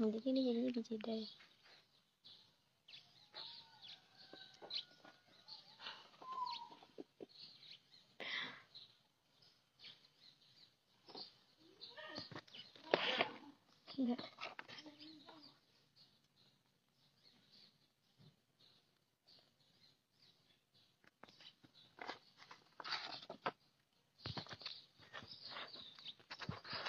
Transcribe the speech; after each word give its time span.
Nanti 0.00 0.16
ini 0.32 0.40
jadinya 0.40 0.72
dijeda 0.72 1.12
ya. 1.12 1.28
Enggak. 14.00 14.24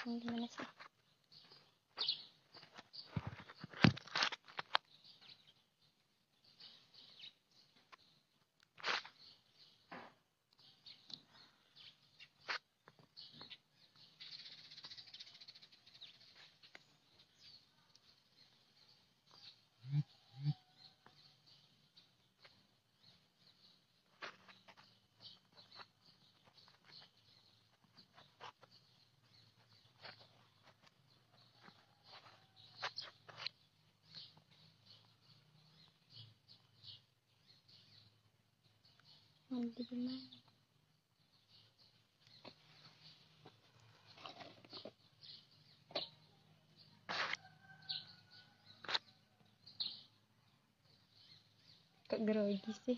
Ini 0.08 0.16
gimana 0.24 0.48
sih? 0.48 0.64
Nanti 39.52 39.84
gimana? 39.84 40.16
Kok 52.08 52.20
grogi 52.24 52.72
sih? 52.80 52.96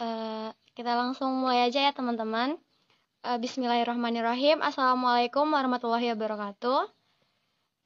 Eh, 0.00 0.48
kita 0.72 0.96
langsung 0.96 1.36
mulai 1.36 1.68
aja 1.68 1.84
ya 1.84 1.92
teman-teman. 1.92 2.56
Eh, 3.22 3.38
Bismillahirrahmanirrahim. 3.38 4.58
Assalamualaikum 4.66 5.46
warahmatullahi 5.46 6.10
wabarakatuh. 6.10 6.90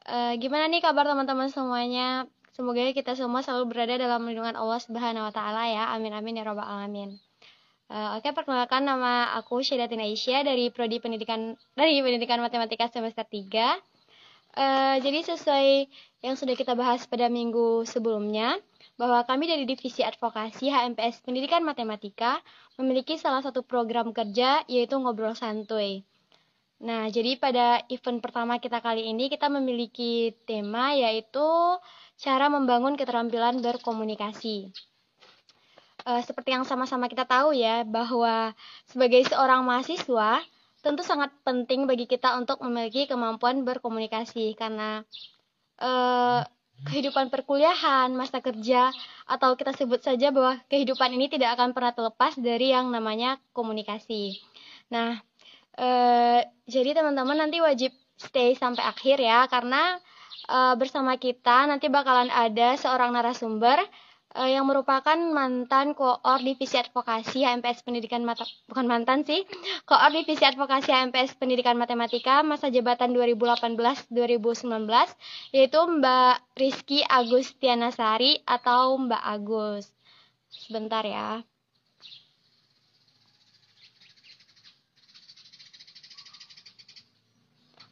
Eh, 0.09 0.33
gimana 0.41 0.65
nih 0.65 0.81
kabar 0.81 1.05
teman-teman 1.05 1.53
semuanya? 1.53 2.25
Semoga 2.57 2.81
kita 2.97 3.13
semua 3.13 3.45
selalu 3.45 3.69
berada 3.69 4.01
dalam 4.01 4.25
lindungan 4.25 4.57
Allah 4.57 4.81
Subhanahu 4.81 5.29
wa 5.29 5.33
taala 5.37 5.69
ya. 5.69 5.93
Amin 5.93 6.17
amin 6.17 6.41
ya 6.41 6.45
rabbal 6.49 6.65
alamin. 6.65 7.21
Eh, 7.93 8.09
oke, 8.17 8.33
perkenalkan 8.33 8.89
nama 8.89 9.37
aku 9.37 9.61
Syedatin 9.61 10.01
Aisyah 10.01 10.41
dari 10.41 10.73
prodi 10.73 11.05
pendidikan 11.05 11.53
dari 11.77 12.01
Pendidikan 12.01 12.41
Matematika 12.41 12.89
semester 12.89 13.29
3. 13.29 13.77
Eh, 14.57 14.97
jadi 15.05 15.21
sesuai 15.21 15.69
yang 16.25 16.41
sudah 16.41 16.57
kita 16.57 16.73
bahas 16.73 17.05
pada 17.05 17.29
minggu 17.29 17.85
sebelumnya, 17.85 18.57
bahwa 18.95 19.27
kami 19.27 19.51
dari 19.51 19.67
Divisi 19.67 20.07
Advokasi 20.07 20.71
HMPS 20.71 21.27
Pendidikan 21.27 21.67
Matematika 21.67 22.39
memiliki 22.79 23.19
salah 23.19 23.43
satu 23.43 23.67
program 23.67 24.15
kerja 24.15 24.63
yaitu 24.71 24.95
ngobrol 24.97 25.35
santuy. 25.35 26.07
Nah, 26.77 27.09
jadi 27.09 27.41
pada 27.41 27.83
event 27.89 28.21
pertama 28.21 28.61
kita 28.61 28.85
kali 28.85 29.09
ini 29.09 29.33
kita 29.33 29.49
memiliki 29.49 30.37
tema 30.47 30.93
yaitu 30.93 31.45
cara 32.21 32.53
membangun 32.53 33.01
keterampilan 33.01 33.65
berkomunikasi. 33.65 34.71
Eh, 36.07 36.23
seperti 36.23 36.55
yang 36.55 36.63
sama-sama 36.63 37.11
kita 37.11 37.27
tahu 37.27 37.51
ya, 37.57 37.83
bahwa 37.83 38.55
sebagai 38.87 39.27
seorang 39.27 39.67
mahasiswa 39.67 40.39
tentu 40.85 41.03
sangat 41.03 41.35
penting 41.43 41.89
bagi 41.91 42.07
kita 42.07 42.39
untuk 42.39 42.63
memiliki 42.63 43.11
kemampuan 43.11 43.67
berkomunikasi 43.67 44.55
karena 44.55 45.03
eh, 45.81 46.41
kehidupan 46.85 47.33
perkuliahan, 47.33 48.13
masa 48.13 48.45
kerja, 48.45 48.93
atau 49.25 49.57
kita 49.57 49.73
sebut 49.73 50.05
saja 50.05 50.29
bahwa 50.29 50.61
kehidupan 50.69 51.09
ini 51.17 51.33
tidak 51.33 51.57
akan 51.57 51.73
pernah 51.73 51.97
terlepas 51.97 52.37
dari 52.37 52.77
yang 52.77 52.93
namanya 52.93 53.41
komunikasi. 53.57 54.37
Nah, 54.93 55.17
eh, 55.81 56.45
jadi 56.69 56.93
teman-teman 56.93 57.41
nanti 57.41 57.65
wajib 57.65 57.97
stay 58.21 58.53
sampai 58.53 58.85
akhir 58.85 59.17
ya, 59.23 59.49
karena 59.49 59.97
eh, 60.47 60.75
bersama 60.77 61.17
kita 61.17 61.65
nanti 61.65 61.89
bakalan 61.89 62.29
ada 62.29 62.77
seorang 62.77 63.17
narasumber 63.17 63.81
eh, 64.37 64.55
yang 64.57 64.69
merupakan 64.69 65.17
mantan 65.17 65.97
koor 65.97 66.41
divisi 66.45 66.77
advokasi 66.77 67.43
HMPS 67.43 67.83
Pendidikan 67.83 68.23
Mata 68.23 68.45
bukan 68.69 68.87
mantan 68.87 69.25
sih, 69.25 69.43
koor 69.89 70.13
divisi 70.13 70.45
advokasi 70.45 70.93
HMPS 70.93 71.41
Pendidikan 71.41 71.75
Matematika 71.81 72.45
masa 72.45 72.69
jabatan 72.69 73.17
2018-2019 73.17 74.13
yaitu 75.57 75.81
Mbak 75.81 76.37
Rizky 76.55 77.01
Agustiana 77.03 77.91
Sari 77.91 78.45
atau 78.45 79.01
Mbak 79.01 79.23
Agus. 79.25 79.91
Sebentar 80.53 81.03
ya. 81.03 81.43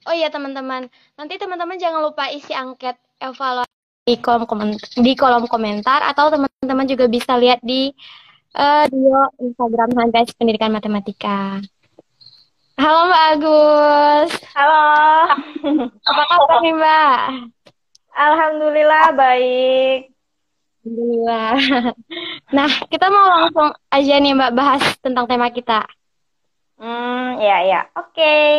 Oh 0.04 0.12
iya 0.12 0.28
teman-teman, 0.28 0.92
nanti 1.16 1.40
teman-teman 1.40 1.80
jangan 1.80 2.04
lupa 2.04 2.28
isi 2.28 2.52
angket 2.52 3.00
evaluasi 3.24 3.73
di 4.04 4.20
kolom 4.20 4.44
komentar, 4.44 4.84
di 5.00 5.12
kolom 5.16 5.44
komentar 5.48 6.04
atau 6.04 6.28
teman-teman 6.28 6.84
juga 6.84 7.08
bisa 7.08 7.40
lihat 7.40 7.64
di 7.64 7.88
uh, 8.52 8.84
bio 8.92 9.32
Instagram 9.40 9.96
HMPS 9.96 10.36
Pendidikan 10.36 10.76
Matematika. 10.76 11.64
Halo 12.76 13.08
Mbak 13.08 13.24
Agus. 13.32 14.30
Halo. 14.52 14.84
Apa 16.04 16.22
kabar 16.28 16.58
nih 16.60 16.74
Mbak? 16.76 17.18
Alhamdulillah 18.12 19.04
baik. 19.16 20.00
Alhamdulillah. 20.84 21.52
Nah, 22.52 22.70
kita 22.92 23.08
mau 23.08 23.24
langsung 23.24 23.72
aja 23.88 24.14
nih 24.20 24.36
Mbak 24.36 24.52
bahas 24.52 24.84
tentang 25.00 25.24
tema 25.24 25.48
kita. 25.48 25.88
Hmm, 26.76 27.40
ya 27.40 27.64
ya. 27.64 27.80
Oke. 27.96 28.20
Okay. 28.20 28.52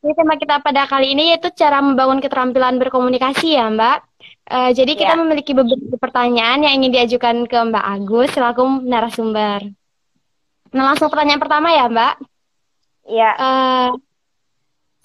Jadi 0.00 0.16
tema 0.16 0.40
kita 0.40 0.64
pada 0.64 0.88
kali 0.88 1.12
ini 1.12 1.36
yaitu 1.36 1.52
cara 1.52 1.84
membangun 1.84 2.24
keterampilan 2.24 2.80
berkomunikasi 2.80 3.60
ya 3.60 3.68
Mbak. 3.68 4.09
Uh, 4.50 4.70
jadi 4.74 4.92
kita 4.98 5.14
ya. 5.14 5.20
memiliki 5.20 5.54
beberapa 5.54 5.96
pertanyaan 5.96 6.66
yang 6.66 6.74
ingin 6.82 6.92
diajukan 6.92 7.46
ke 7.46 7.58
Mbak 7.70 7.86
Agus 7.86 8.28
selaku 8.34 8.82
narasumber. 8.82 9.62
Nah 10.74 10.82
langsung 10.90 11.06
pertanyaan 11.06 11.42
pertama 11.42 11.70
ya 11.70 11.86
Mbak. 11.86 12.14
Iya. 13.10 13.30
Uh, 13.38 13.88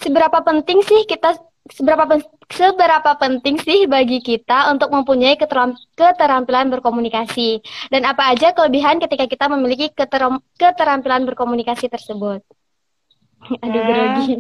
seberapa 0.02 0.40
penting 0.42 0.82
sih 0.82 1.06
kita 1.06 1.38
seberapa 1.66 2.22
seberapa 2.46 3.12
penting 3.18 3.58
sih 3.58 3.90
bagi 3.90 4.22
kita 4.22 4.70
untuk 4.70 4.94
mempunyai 4.94 5.34
keteram, 5.34 5.74
keterampilan 5.98 6.70
berkomunikasi 6.70 7.62
dan 7.90 8.06
apa 8.06 8.34
aja 8.34 8.54
kelebihan 8.54 9.02
ketika 9.02 9.26
kita 9.26 9.46
memiliki 9.50 9.90
keteram, 9.90 10.38
keterampilan 10.62 11.26
berkomunikasi 11.26 11.90
tersebut? 11.90 12.46
Aduh 13.62 13.82
hmm. 13.82 13.90
grogi 13.90 14.34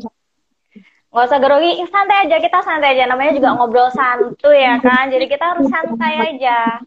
nggak 1.16 1.32
usah 1.32 1.40
grogi 1.40 1.80
santai 1.88 2.28
aja 2.28 2.44
kita 2.44 2.60
santai 2.60 3.00
aja. 3.00 3.08
Namanya 3.08 3.32
juga 3.40 3.56
ngobrol 3.56 3.88
santuy 3.96 4.60
ya 4.60 4.76
kan 4.84 5.08
jadi 5.08 5.26
kita 5.32 5.56
harus 5.56 5.72
santai 5.72 6.36
aja. 6.36 6.84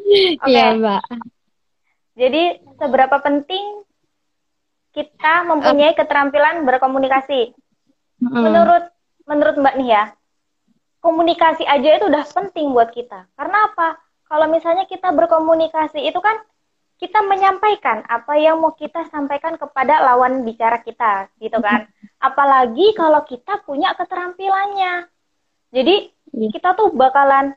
Oke. 0.00 0.40
Okay. 0.40 0.48
iya 0.48 0.72
mbak. 0.80 1.04
Jadi 2.16 2.42
seberapa 2.80 3.20
penting 3.20 3.84
kita 4.96 5.44
mempunyai 5.44 5.92
keterampilan 5.92 6.64
berkomunikasi? 6.64 7.52
Hmm. 8.20 8.36
menurut 8.48 8.84
menurut 9.24 9.56
mbak 9.60 9.76
nih 9.80 9.88
ya 9.96 10.04
komunikasi 11.00 11.64
aja 11.64 12.00
itu 12.00 12.08
udah 12.08 12.24
penting 12.32 12.72
buat 12.72 12.92
kita. 12.92 13.28
Karena 13.36 13.72
apa? 13.72 14.00
Kalau 14.24 14.48
misalnya 14.48 14.88
kita 14.88 15.12
berkomunikasi 15.12 16.00
itu 16.00 16.20
kan 16.20 16.40
kita 17.00 17.24
menyampaikan 17.24 18.04
apa 18.08 18.36
yang 18.36 18.60
mau 18.60 18.76
kita 18.76 19.08
sampaikan 19.08 19.56
kepada 19.56 20.04
lawan 20.04 20.44
bicara 20.44 20.84
kita 20.84 21.32
gitu 21.40 21.56
kan 21.64 21.88
apalagi 22.20 22.92
kalau 22.94 23.24
kita 23.24 23.64
punya 23.64 23.96
keterampilannya 23.96 25.08
jadi 25.72 26.12
yeah. 26.36 26.50
kita 26.52 26.76
tuh 26.76 26.92
bakalan 26.92 27.56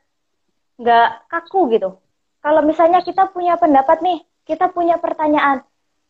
nggak 0.80 1.30
kaku 1.30 1.69
gitu 1.75 2.00
kalau 2.39 2.65
misalnya 2.65 3.04
kita 3.04 3.30
punya 3.30 3.60
pendapat 3.60 4.00
nih 4.01 4.19
kita 4.48 4.71
punya 4.71 4.98
pertanyaan 4.98 5.62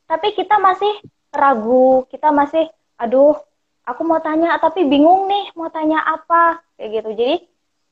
tapi 0.05 0.37
kita 0.37 0.61
masih 0.61 0.93
ragu 1.33 2.05
kita 2.13 2.29
masih 2.29 2.69
aduh 2.95 3.35
aku 3.83 4.01
mau 4.05 4.21
tanya 4.21 4.55
tapi 4.61 4.85
bingung 4.85 5.27
nih 5.27 5.51
mau 5.57 5.67
tanya 5.73 5.99
apa 6.05 6.61
kayak 6.77 7.01
gitu 7.01 7.09
jadi 7.17 7.35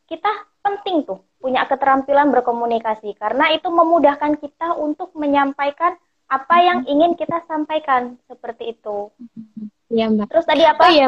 kita 0.08 0.32
penting 0.62 1.04
tuh 1.04 1.20
punya 1.42 1.66
keterampilan 1.66 2.30
berkomunikasi 2.30 3.18
karena 3.18 3.50
itu 3.58 3.68
memudahkan 3.74 4.38
kita 4.38 4.78
untuk 4.78 5.10
menyampaikan 5.18 5.98
apa 6.32 6.56
yang 6.64 6.80
mm-hmm. 6.86 6.94
ingin 6.96 7.12
kita 7.20 7.44
sampaikan 7.44 8.16
seperti 8.30 8.72
itu. 8.78 9.12
Iya 9.92 10.08
mbak. 10.08 10.28
Terus 10.32 10.46
tadi 10.48 10.64
apa? 10.64 10.84
Oh 10.88 10.92
iya. 10.92 11.08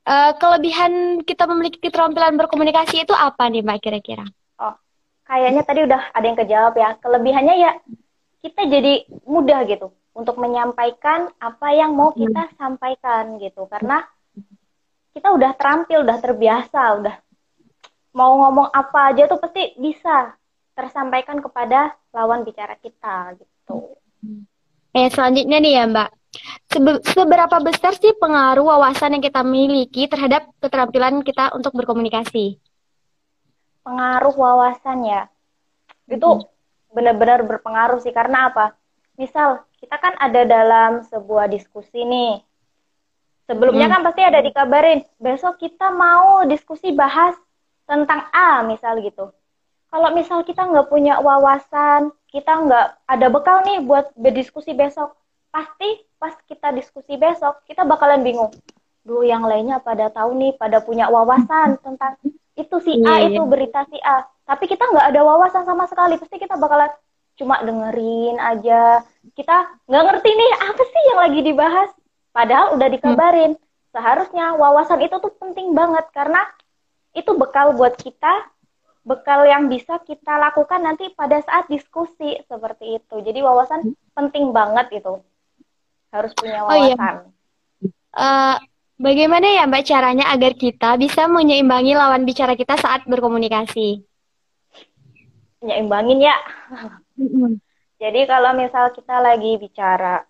Uh, 0.00 0.32
kelebihan 0.40 1.22
kita 1.26 1.44
memiliki 1.44 1.78
keterampilan 1.82 2.38
berkomunikasi 2.38 3.04
itu 3.04 3.12
apa 3.12 3.50
nih 3.50 3.66
mbak 3.66 3.82
kira-kira? 3.82 4.24
Oh, 4.56 4.74
kayaknya 5.26 5.62
tadi 5.66 5.80
udah 5.84 6.14
ada 6.14 6.24
yang 6.24 6.38
kejawab 6.38 6.74
ya. 6.78 6.96
Kelebihannya 7.02 7.54
ya 7.58 7.70
kita 8.40 8.64
jadi 8.70 9.04
mudah 9.28 9.66
gitu 9.68 9.92
untuk 10.16 10.40
menyampaikan 10.40 11.28
apa 11.36 11.68
yang 11.74 11.92
mau 11.92 12.14
kita 12.14 12.48
hmm. 12.48 12.54
sampaikan 12.56 13.36
gitu 13.42 13.68
karena 13.68 14.06
kita 15.10 15.34
udah 15.34 15.52
terampil, 15.58 16.06
udah 16.06 16.18
terbiasa, 16.22 16.80
udah 17.02 17.16
mau 18.14 18.38
ngomong 18.46 18.70
apa 18.70 19.14
aja 19.14 19.26
tuh 19.30 19.38
pasti 19.38 19.74
bisa 19.78 20.34
tersampaikan 20.74 21.38
kepada 21.42 21.94
lawan 22.14 22.42
bicara 22.42 22.74
kita 22.78 23.38
gitu. 23.38 23.94
Eh 24.90 25.06
selanjutnya 25.10 25.58
nih 25.62 25.72
ya 25.78 25.84
Mbak, 25.86 26.10
seberapa 27.02 27.56
besar 27.58 27.98
sih 27.98 28.14
pengaruh 28.14 28.62
wawasan 28.62 29.18
yang 29.18 29.24
kita 29.24 29.42
miliki 29.42 30.06
terhadap 30.06 30.46
keterampilan 30.62 31.26
kita 31.26 31.50
untuk 31.54 31.74
berkomunikasi? 31.74 32.58
Pengaruh 33.82 34.34
wawasan 34.36 35.02
ya, 35.02 35.22
itu 36.06 36.28
hmm. 36.28 36.46
benar-benar 36.94 37.42
berpengaruh 37.42 37.98
sih 37.98 38.14
karena 38.14 38.52
apa? 38.52 38.78
Misal 39.18 39.66
kita 39.82 39.96
kan 39.98 40.14
ada 40.20 40.46
dalam 40.46 41.02
sebuah 41.08 41.50
diskusi 41.50 42.06
nih. 42.06 42.44
Sebelumnya 43.50 43.90
hmm. 43.90 43.94
kan 43.98 44.00
pasti 44.06 44.22
ada 44.22 44.38
dikabarin, 44.38 45.02
besok 45.18 45.58
kita 45.58 45.90
mau 45.90 46.46
diskusi 46.46 46.94
bahas 46.94 47.34
tentang 47.90 48.30
A 48.30 48.62
misal 48.62 49.02
gitu. 49.02 49.34
Kalau 49.90 50.14
misal 50.14 50.46
kita 50.46 50.70
nggak 50.70 50.86
punya 50.86 51.18
wawasan, 51.18 52.14
kita 52.30 52.62
nggak 52.62 52.86
ada 53.10 53.26
bekal 53.26 53.58
nih 53.66 53.82
buat 53.82 54.14
berdiskusi 54.14 54.70
besok, 54.70 55.18
pasti 55.50 56.06
pas 56.16 56.34
kita 56.46 56.70
diskusi 56.74 57.18
besok 57.18 57.62
kita 57.66 57.82
bakalan 57.86 58.22
bingung. 58.22 58.54
Duh, 59.00 59.24
yang 59.24 59.42
lainnya 59.44 59.80
pada 59.80 60.12
tahu 60.12 60.36
nih, 60.36 60.52
pada 60.60 60.84
punya 60.84 61.08
wawasan 61.08 61.80
tentang 61.80 62.14
itu 62.54 62.76
si 62.84 63.00
A 63.02 63.24
yeah, 63.24 63.32
itu 63.32 63.42
yeah. 63.42 63.48
berita 63.48 63.80
si 63.88 63.98
A. 64.04 64.28
Tapi 64.44 64.68
kita 64.68 64.84
nggak 64.84 65.06
ada 65.14 65.20
wawasan 65.24 65.64
sama 65.64 65.88
sekali, 65.88 66.20
pasti 66.20 66.36
kita 66.36 66.60
bakalan 66.60 66.90
cuma 67.40 67.56
dengerin 67.64 68.36
aja. 68.36 69.00
Kita 69.32 69.80
nggak 69.88 70.04
ngerti 70.04 70.30
nih 70.36 70.52
apa 70.68 70.82
sih 70.84 71.02
yang 71.08 71.20
lagi 71.24 71.40
dibahas. 71.40 71.90
Padahal 72.30 72.76
udah 72.76 72.88
dikabarin. 72.92 73.52
Seharusnya 73.90 74.54
wawasan 74.54 75.02
itu 75.02 75.16
tuh 75.18 75.34
penting 75.40 75.74
banget 75.74 76.06
karena 76.14 76.46
itu 77.10 77.34
bekal 77.34 77.74
buat 77.74 77.98
kita, 77.98 78.46
bekal 79.02 79.42
yang 79.48 79.66
bisa 79.66 79.98
kita 80.06 80.38
lakukan 80.38 80.78
nanti 80.78 81.10
pada 81.16 81.42
saat 81.42 81.66
diskusi 81.66 82.38
seperti 82.46 83.02
itu. 83.02 83.16
Jadi 83.18 83.40
wawasan 83.42 83.96
penting 84.14 84.54
banget 84.54 85.02
itu. 85.02 85.18
Harus 86.10 86.32
punya 86.34 86.66
wawasan. 86.66 86.74
Oh, 86.74 86.78
iya. 86.86 86.96
uh, 88.14 88.56
bagaimana 88.98 89.46
ya 89.46 89.62
Mbak 89.70 89.84
caranya 89.86 90.26
agar 90.34 90.52
kita 90.58 90.98
bisa 90.98 91.30
menyeimbangi 91.30 91.94
lawan 91.94 92.26
bicara 92.26 92.58
kita 92.58 92.74
saat 92.78 93.06
berkomunikasi? 93.06 94.02
Nyeimbangin 95.62 96.26
ya. 96.26 96.36
Jadi 98.02 98.20
kalau 98.26 98.56
misal 98.56 98.90
kita 98.96 99.20
lagi 99.20 99.60
bicara, 99.60 100.24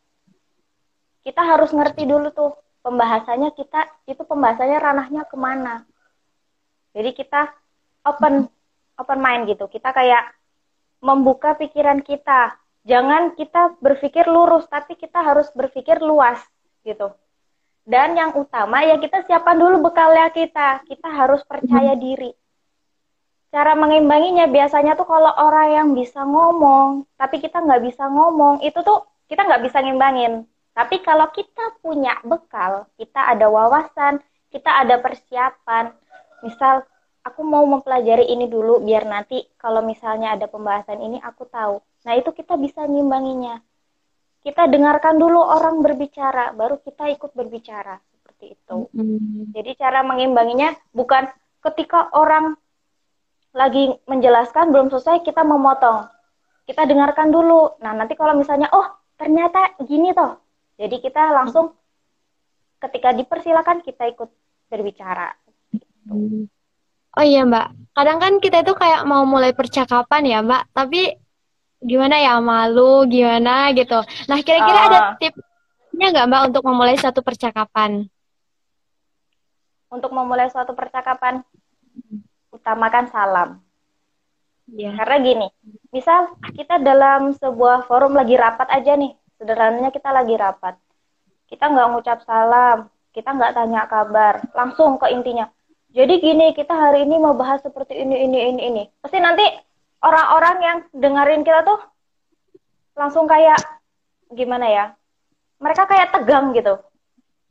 kita 1.22 1.42
harus 1.42 1.70
ngerti 1.70 2.02
dulu 2.04 2.34
tuh 2.34 2.50
pembahasannya 2.82 3.54
kita 3.54 3.86
itu 4.10 4.22
pembahasannya 4.26 4.78
ranahnya 4.80 5.22
ke 5.28 5.36
mana 5.38 5.86
jadi 6.90 7.10
kita 7.14 7.54
open 8.02 8.50
open 8.98 9.18
mind 9.22 9.46
gitu. 9.50 9.70
Kita 9.70 9.94
kayak 9.94 10.34
membuka 11.02 11.54
pikiran 11.54 12.02
kita. 12.02 12.58
Jangan 12.88 13.36
kita 13.36 13.76
berpikir 13.80 14.24
lurus, 14.24 14.64
tapi 14.68 14.96
kita 14.96 15.20
harus 15.20 15.52
berpikir 15.52 16.00
luas 16.00 16.40
gitu. 16.80 17.12
Dan 17.84 18.16
yang 18.16 18.32
utama 18.36 18.84
ya 18.84 18.96
kita 18.96 19.24
siapkan 19.28 19.56
dulu 19.56 19.90
bekalnya 19.90 20.32
kita. 20.32 20.84
Kita 20.88 21.08
harus 21.10 21.44
percaya 21.44 21.92
diri. 21.96 22.32
Cara 23.50 23.74
mengimbanginya 23.74 24.46
biasanya 24.46 24.94
tuh 24.94 25.10
kalau 25.10 25.34
orang 25.34 25.68
yang 25.74 25.88
bisa 25.90 26.22
ngomong, 26.22 27.02
tapi 27.18 27.42
kita 27.42 27.58
nggak 27.58 27.82
bisa 27.82 28.06
ngomong, 28.06 28.62
itu 28.62 28.78
tuh 28.86 29.02
kita 29.26 29.42
nggak 29.42 29.66
bisa 29.66 29.82
ngimbangin. 29.82 30.46
Tapi 30.70 31.02
kalau 31.02 31.26
kita 31.34 31.82
punya 31.82 32.14
bekal, 32.22 32.86
kita 32.94 33.26
ada 33.26 33.50
wawasan, 33.50 34.22
kita 34.54 34.70
ada 34.70 35.02
persiapan, 35.02 35.90
misal 36.46 36.86
aku 37.26 37.42
mau 37.42 37.66
mempelajari 37.66 38.30
ini 38.30 38.46
dulu 38.46 38.78
biar 38.86 39.02
nanti 39.02 39.50
kalau 39.58 39.82
misalnya 39.82 40.38
ada 40.38 40.46
pembahasan 40.46 41.02
ini 41.02 41.18
aku 41.18 41.42
tahu. 41.50 41.82
Nah, 42.06 42.12
itu 42.16 42.30
kita 42.32 42.56
bisa 42.56 42.84
ngimbanginya. 42.88 43.60
Kita 44.40 44.64
dengarkan 44.66 45.20
dulu 45.20 45.40
orang 45.40 45.84
berbicara, 45.84 46.56
baru 46.56 46.80
kita 46.80 47.12
ikut 47.12 47.36
berbicara 47.36 48.00
seperti 48.16 48.56
itu. 48.56 48.88
Mm-hmm. 48.96 49.52
Jadi 49.52 49.70
cara 49.76 50.00
mengimbanginya 50.00 50.72
bukan 50.96 51.28
ketika 51.60 52.08
orang 52.16 52.56
lagi 53.52 53.92
menjelaskan 54.08 54.72
belum 54.72 54.88
selesai 54.88 55.20
kita 55.20 55.44
memotong. 55.44 56.08
Kita 56.64 56.88
dengarkan 56.88 57.28
dulu. 57.28 57.76
Nah, 57.84 57.92
nanti 57.92 58.16
kalau 58.16 58.32
misalnya 58.32 58.72
oh, 58.72 58.88
ternyata 59.20 59.76
gini 59.84 60.16
toh. 60.16 60.40
Jadi 60.80 61.04
kita 61.04 61.36
langsung 61.36 61.76
ketika 62.80 63.12
dipersilakan 63.12 63.84
kita 63.84 64.08
ikut 64.08 64.32
berbicara. 64.72 65.36
Hmm. 66.08 66.48
Oh 67.18 67.26
iya 67.26 67.42
Mbak, 67.42 67.90
kadang 67.90 68.18
kan 68.22 68.32
kita 68.38 68.62
itu 68.62 68.72
kayak 68.78 69.02
mau 69.02 69.26
mulai 69.26 69.50
percakapan 69.50 70.22
ya 70.30 70.38
Mbak, 70.46 70.62
tapi 70.70 71.10
gimana 71.80 72.16
ya 72.20 72.38
malu, 72.38 73.08
gimana 73.08 73.72
gitu. 73.72 73.98
Nah 74.28 74.38
kira-kira 74.44 74.80
uh, 74.80 74.86
ada 74.88 74.98
ah. 75.00 75.06
tipsnya 75.16 76.06
nggak 76.12 76.26
Mbak 76.28 76.42
untuk 76.52 76.62
memulai 76.68 76.96
suatu 77.00 77.20
percakapan? 77.24 78.04
Untuk 79.90 80.14
memulai 80.14 80.46
suatu 80.52 80.70
percakapan, 80.76 81.42
utamakan 82.54 83.04
salam. 83.10 83.48
Yeah. 84.70 84.94
Karena 84.94 85.16
gini, 85.18 85.48
misal 85.90 86.38
kita 86.54 86.78
dalam 86.78 87.34
sebuah 87.34 87.90
forum 87.90 88.14
lagi 88.14 88.38
rapat 88.38 88.70
aja 88.70 88.94
nih, 88.94 89.18
sederhananya 89.34 89.90
kita 89.90 90.14
lagi 90.14 90.38
rapat. 90.38 90.78
Kita 91.50 91.66
nggak 91.66 91.90
ngucap 91.90 92.22
salam, 92.22 92.86
kita 93.10 93.34
nggak 93.34 93.58
tanya 93.58 93.82
kabar, 93.90 94.46
langsung 94.54 94.94
ke 94.94 95.10
intinya 95.10 95.50
jadi 95.90 96.22
gini, 96.22 96.54
kita 96.54 96.70
hari 96.70 97.02
ini 97.02 97.18
mau 97.18 97.34
bahas 97.34 97.58
seperti 97.66 97.98
ini, 97.98 98.22
ini, 98.22 98.38
ini, 98.54 98.62
ini. 98.70 98.82
Pasti 99.02 99.18
nanti 99.18 99.42
orang-orang 100.00 100.56
yang 100.60 100.78
dengerin 100.96 101.42
kita 101.44 101.64
tuh 101.64 101.80
langsung 102.96 103.24
kayak 103.28 103.60
gimana 104.32 104.66
ya? 104.68 104.84
Mereka 105.60 105.84
kayak 105.84 106.12
tegang 106.16 106.56
gitu. 106.56 106.80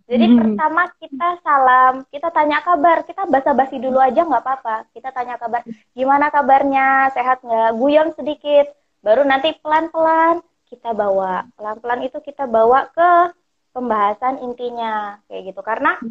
Jadi 0.09 0.25
hmm. 0.25 0.37
pertama 0.41 0.89
kita 0.97 1.29
salam, 1.45 2.01
kita 2.09 2.33
tanya 2.33 2.65
kabar, 2.65 3.05
kita 3.05 3.29
basa-basi 3.29 3.77
dulu 3.77 4.01
aja 4.01 4.25
nggak 4.25 4.41
apa-apa. 4.41 4.89
Kita 4.89 5.13
tanya 5.13 5.37
kabar, 5.37 5.61
gimana 5.93 6.33
kabarnya, 6.33 7.13
sehat 7.13 7.45
nggak, 7.45 7.77
guyon 7.77 8.09
sedikit. 8.17 8.73
Baru 9.05 9.21
nanti 9.21 9.53
pelan-pelan 9.61 10.41
kita 10.65 10.97
bawa, 10.97 11.45
pelan-pelan 11.53 12.09
itu 12.09 12.17
kita 12.25 12.49
bawa 12.49 12.89
ke 12.89 13.37
pembahasan 13.69 14.41
intinya 14.41 15.21
kayak 15.29 15.53
gitu. 15.53 15.61
Karena 15.61 16.01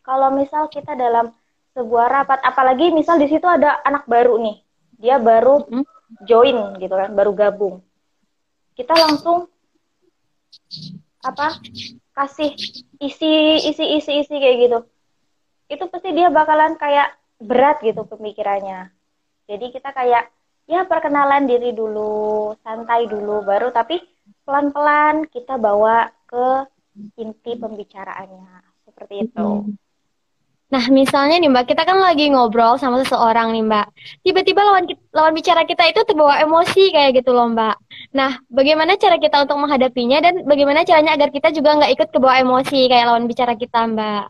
kalau 0.00 0.32
misal 0.32 0.72
kita 0.72 0.96
dalam 0.96 1.36
sebuah 1.76 2.08
rapat, 2.08 2.40
apalagi 2.48 2.96
misal 2.96 3.20
di 3.20 3.28
situ 3.28 3.44
ada 3.44 3.76
anak 3.84 4.08
baru 4.08 4.40
nih, 4.40 4.56
dia 5.02 5.18
baru 5.18 5.66
hmm? 5.66 5.84
join 6.22 6.78
gitu 6.78 6.94
kan, 6.94 7.10
baru 7.10 7.34
gabung, 7.34 7.82
kita 8.78 8.94
langsung 8.94 9.50
apa 11.22 11.58
kasih 12.14 12.54
isi 13.02 13.32
isi 13.66 13.84
isi 13.98 14.12
isi 14.22 14.34
kayak 14.38 14.56
gitu, 14.62 14.78
itu 15.74 15.84
pasti 15.90 16.14
dia 16.14 16.30
bakalan 16.30 16.78
kayak 16.78 17.18
berat 17.42 17.82
gitu 17.82 18.06
pemikirannya. 18.06 18.94
Jadi 19.50 19.74
kita 19.74 19.90
kayak 19.90 20.30
ya 20.70 20.86
perkenalan 20.86 21.50
diri 21.50 21.74
dulu, 21.74 22.54
santai 22.62 23.10
dulu, 23.10 23.42
baru 23.42 23.74
tapi 23.74 23.98
pelan-pelan 24.46 25.26
kita 25.26 25.58
bawa 25.58 26.10
ke 26.30 26.66
inti 27.18 27.58
pembicaraannya 27.58 28.62
seperti 28.86 29.26
itu. 29.26 29.48
Nah, 30.72 30.88
misalnya 30.88 31.36
nih 31.36 31.52
Mbak, 31.52 31.68
kita 31.68 31.84
kan 31.84 32.00
lagi 32.00 32.32
ngobrol 32.32 32.80
sama 32.80 33.04
seseorang 33.04 33.52
nih 33.52 33.60
Mbak. 33.60 33.86
Tiba-tiba 34.24 34.64
lawan 34.64 34.88
lawan 35.12 35.36
bicara 35.36 35.68
kita 35.68 35.84
itu 35.84 36.00
terbawa 36.08 36.40
emosi 36.40 36.88
kayak 36.88 37.20
gitu 37.20 37.36
loh 37.36 37.52
Mbak. 37.52 37.76
Nah, 38.16 38.40
bagaimana 38.48 38.96
cara 38.96 39.20
kita 39.20 39.44
untuk 39.44 39.60
menghadapinya 39.60 40.24
dan 40.24 40.48
bagaimana 40.48 40.80
caranya 40.88 41.12
agar 41.12 41.28
kita 41.28 41.52
juga 41.52 41.76
nggak 41.76 41.92
ikut 41.92 42.08
ke 42.08 42.16
bawah 42.16 42.40
emosi 42.40 42.88
kayak 42.88 43.04
lawan 43.04 43.28
bicara 43.28 43.52
kita, 43.52 43.84
Mbak? 43.84 44.24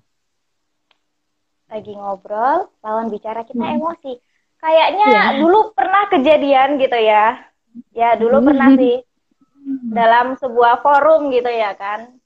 Lagi 1.70 1.92
ngobrol, 1.94 2.58
lawan 2.82 3.06
bicara 3.06 3.46
kita 3.46 3.62
hmm. 3.62 3.76
emosi. 3.78 4.12
Kayaknya 4.58 5.06
yeah. 5.14 5.30
dulu 5.38 5.70
pernah 5.78 6.10
kejadian 6.10 6.74
gitu 6.82 6.98
ya. 6.98 7.38
Ya, 7.94 8.18
dulu 8.18 8.42
hmm. 8.42 8.46
pernah 8.50 8.68
sih. 8.74 8.98
Dalam 9.94 10.34
sebuah 10.42 10.82
forum 10.82 11.30
gitu 11.30 11.46
ya 11.54 11.70
kan. 11.78 12.18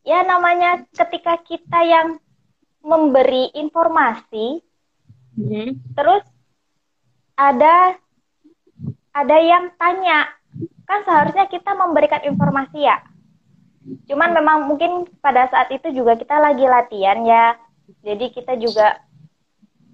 Ya 0.00 0.24
namanya 0.24 0.88
ketika 0.96 1.36
kita 1.44 1.84
yang 1.84 2.24
memberi 2.84 3.48
informasi, 3.56 4.60
hmm. 5.40 5.96
terus 5.96 6.22
ada 7.34 7.96
ada 9.16 9.36
yang 9.40 9.72
tanya. 9.80 10.28
Kan 10.84 11.00
seharusnya 11.08 11.48
kita 11.48 11.72
memberikan 11.72 12.20
informasi 12.28 12.84
ya. 12.84 13.00
Cuman 14.04 14.36
memang 14.36 14.68
mungkin 14.68 15.08
pada 15.24 15.48
saat 15.48 15.72
itu 15.72 15.96
juga 15.96 16.14
kita 16.20 16.36
lagi 16.36 16.68
latihan 16.68 17.24
ya. 17.24 17.56
Jadi 18.04 18.32
kita 18.36 18.56
juga 18.60 19.00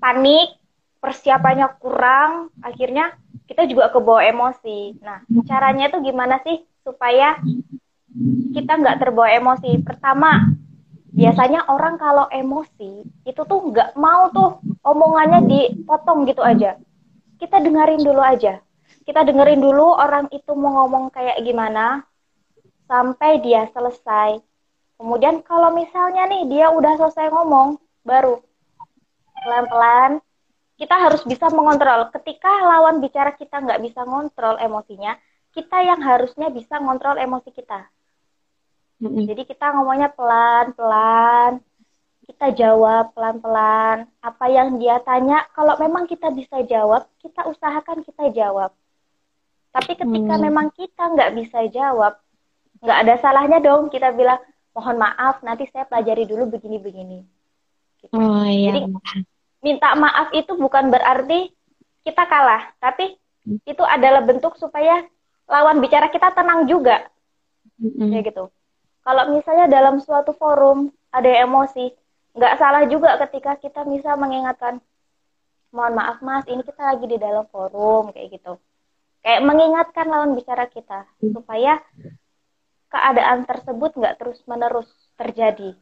panik 0.03 0.59
persiapannya 1.01 1.81
kurang 1.81 2.53
akhirnya 2.61 3.15
kita 3.47 3.67
juga 3.71 3.91
kebawa 3.91 4.27
emosi. 4.27 4.99
Nah 5.03 5.23
caranya 5.47 5.91
itu 5.91 5.99
gimana 6.03 6.43
sih 6.43 6.63
supaya 6.83 7.39
kita 8.55 8.73
nggak 8.79 8.99
terbawa 8.99 9.31
emosi? 9.31 9.79
Pertama 9.83 10.55
biasanya 11.11 11.67
orang 11.67 11.99
kalau 11.99 12.27
emosi 12.31 13.05
itu 13.27 13.43
tuh 13.45 13.61
nggak 13.71 13.99
mau 13.99 14.31
tuh 14.31 14.63
omongannya 14.87 15.47
dipotong 15.47 16.27
gitu 16.27 16.41
aja 16.41 16.79
kita 17.43 17.59
dengerin 17.59 18.03
dulu 18.03 18.23
aja 18.23 18.63
kita 19.05 19.27
dengerin 19.27 19.59
dulu 19.59 19.97
orang 19.97 20.31
itu 20.31 20.53
mau 20.55 20.85
ngomong 20.85 21.11
kayak 21.11 21.43
gimana 21.43 22.07
sampai 22.91 23.39
dia 23.39 23.71
selesai. 23.71 24.43
Kemudian 24.99 25.47
kalau 25.47 25.71
misalnya 25.71 26.27
nih 26.27 26.51
dia 26.51 26.67
udah 26.75 26.99
selesai 26.99 27.31
ngomong, 27.31 27.79
baru 28.03 28.43
pelan-pelan 29.41 30.19
kita 30.77 30.97
harus 30.99 31.23
bisa 31.23 31.47
mengontrol. 31.55 32.11
Ketika 32.11 32.51
lawan 32.67 32.99
bicara 32.99 33.33
kita 33.39 33.63
nggak 33.63 33.81
bisa 33.81 34.03
ngontrol 34.03 34.59
emosinya, 34.59 35.15
kita 35.55 35.87
yang 35.87 36.03
harusnya 36.03 36.51
bisa 36.51 36.83
ngontrol 36.83 37.17
emosi 37.17 37.55
kita. 37.55 37.87
Mm-hmm. 39.01 39.25
Jadi 39.33 39.43
kita 39.49 39.73
ngomongnya 39.73 40.13
pelan-pelan, 40.13 41.65
kita 42.29 42.47
jawab 42.53 43.17
pelan-pelan. 43.17 44.07
Apa 44.21 44.47
yang 44.53 44.77
dia 44.77 45.01
tanya, 45.01 45.49
kalau 45.57 45.75
memang 45.81 46.05
kita 46.05 46.29
bisa 46.31 46.61
jawab, 46.69 47.09
kita 47.25 47.49
usahakan 47.49 48.05
kita 48.05 48.29
jawab. 48.37 48.71
Tapi 49.71 49.93
ketika 49.95 50.35
hmm. 50.35 50.43
memang 50.51 50.67
kita 50.75 51.15
nggak 51.15 51.31
bisa 51.39 51.63
jawab, 51.71 52.19
nggak 52.83 52.99
ada 53.07 53.15
salahnya 53.23 53.63
dong 53.63 53.87
kita 53.87 54.11
bilang 54.11 54.43
mohon 54.75 54.99
maaf 54.99 55.47
nanti 55.47 55.71
saya 55.71 55.87
pelajari 55.87 56.27
dulu 56.27 56.51
begini-begini. 56.51 57.23
Gitu. 58.03 58.15
Oh, 58.15 58.47
iya. 58.47 58.75
Jadi 58.75 58.81
minta 59.63 59.95
maaf 59.95 60.35
itu 60.35 60.59
bukan 60.59 60.91
berarti 60.91 61.55
kita 62.03 62.27
kalah, 62.27 62.75
tapi 62.83 63.15
hmm. 63.47 63.63
itu 63.63 63.85
adalah 63.87 64.27
bentuk 64.27 64.59
supaya 64.59 65.07
lawan 65.47 65.79
bicara 65.79 66.11
kita 66.11 66.35
tenang 66.35 66.67
juga. 66.67 67.07
Hmm. 67.79 68.11
Ya 68.11 68.27
gitu. 68.27 68.51
Kalau 69.01 69.33
misalnya 69.33 69.67
dalam 69.67 69.99
suatu 69.99 70.37
forum 70.37 70.93
ada 71.11 71.29
emosi, 71.29 71.91
nggak 72.37 72.55
salah 72.61 72.85
juga 72.87 73.17
ketika 73.27 73.57
kita 73.57 73.83
bisa 73.89 74.15
mengingatkan, 74.15 74.79
mohon 75.73 75.95
maaf 75.97 76.21
mas, 76.21 76.45
ini 76.51 76.61
kita 76.67 76.83
lagi 76.83 77.07
di 77.07 77.17
dalam 77.17 77.47
forum 77.49 78.13
kayak 78.13 78.39
gitu 78.39 78.61
kayak 79.21 79.45
mengingatkan 79.45 80.07
lawan 80.09 80.33
bicara 80.33 80.65
kita 80.69 81.05
supaya 81.21 81.81
keadaan 82.91 83.47
tersebut 83.47 83.95
nggak 83.95 84.17
terus 84.19 84.41
menerus 84.49 84.89
terjadi. 85.15 85.77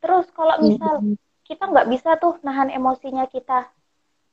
Terus 0.00 0.26
kalau 0.32 0.58
misal 0.62 1.04
kita 1.44 1.68
nggak 1.68 1.90
bisa 1.90 2.16
tuh 2.16 2.38
nahan 2.40 2.72
emosinya 2.72 3.28
kita, 3.28 3.68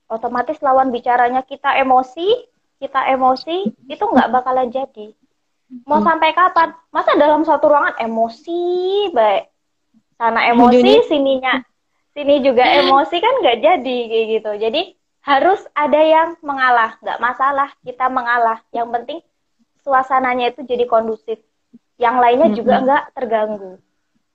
otomatis 0.07 0.61
lawan 0.63 0.93
bicaranya 0.93 1.43
kita 1.43 1.75
emosi, 1.81 2.47
kita 2.79 3.11
emosi 3.11 3.75
itu 3.91 4.03
nggak 4.05 4.31
bakalan 4.31 4.71
jadi. 4.71 5.11
Mau 5.85 6.01
hmm. 6.01 6.07
sampai 6.07 6.29
kapan? 6.33 6.69
Masa 6.89 7.13
dalam 7.13 7.45
satu 7.45 7.69
ruangan 7.69 7.95
emosi 8.01 8.61
baik, 9.13 9.53
sana 10.17 10.49
emosi, 10.49 11.05
sininya, 11.05 11.61
sini 12.17 12.41
juga 12.41 12.65
emosi 12.65 13.15
kan 13.21 13.33
nggak 13.45 13.57
jadi 13.61 13.97
kayak 14.09 14.25
gitu. 14.33 14.51
Jadi 14.57 14.81
harus 15.29 15.59
ada 15.75 15.99
yang 15.99 16.29
mengalah 16.39 16.95
nggak 17.03 17.19
masalah 17.19 17.69
kita 17.83 18.07
mengalah 18.07 18.63
yang 18.71 18.87
penting 18.89 19.19
suasananya 19.83 20.55
itu 20.55 20.63
jadi 20.63 20.87
kondusif 20.87 21.37
yang 21.99 22.23
lainnya 22.23 22.49
mm 22.49 22.53
-hmm. 22.55 22.59
juga 22.63 22.73
nggak 22.81 23.03
terganggu 23.13 23.73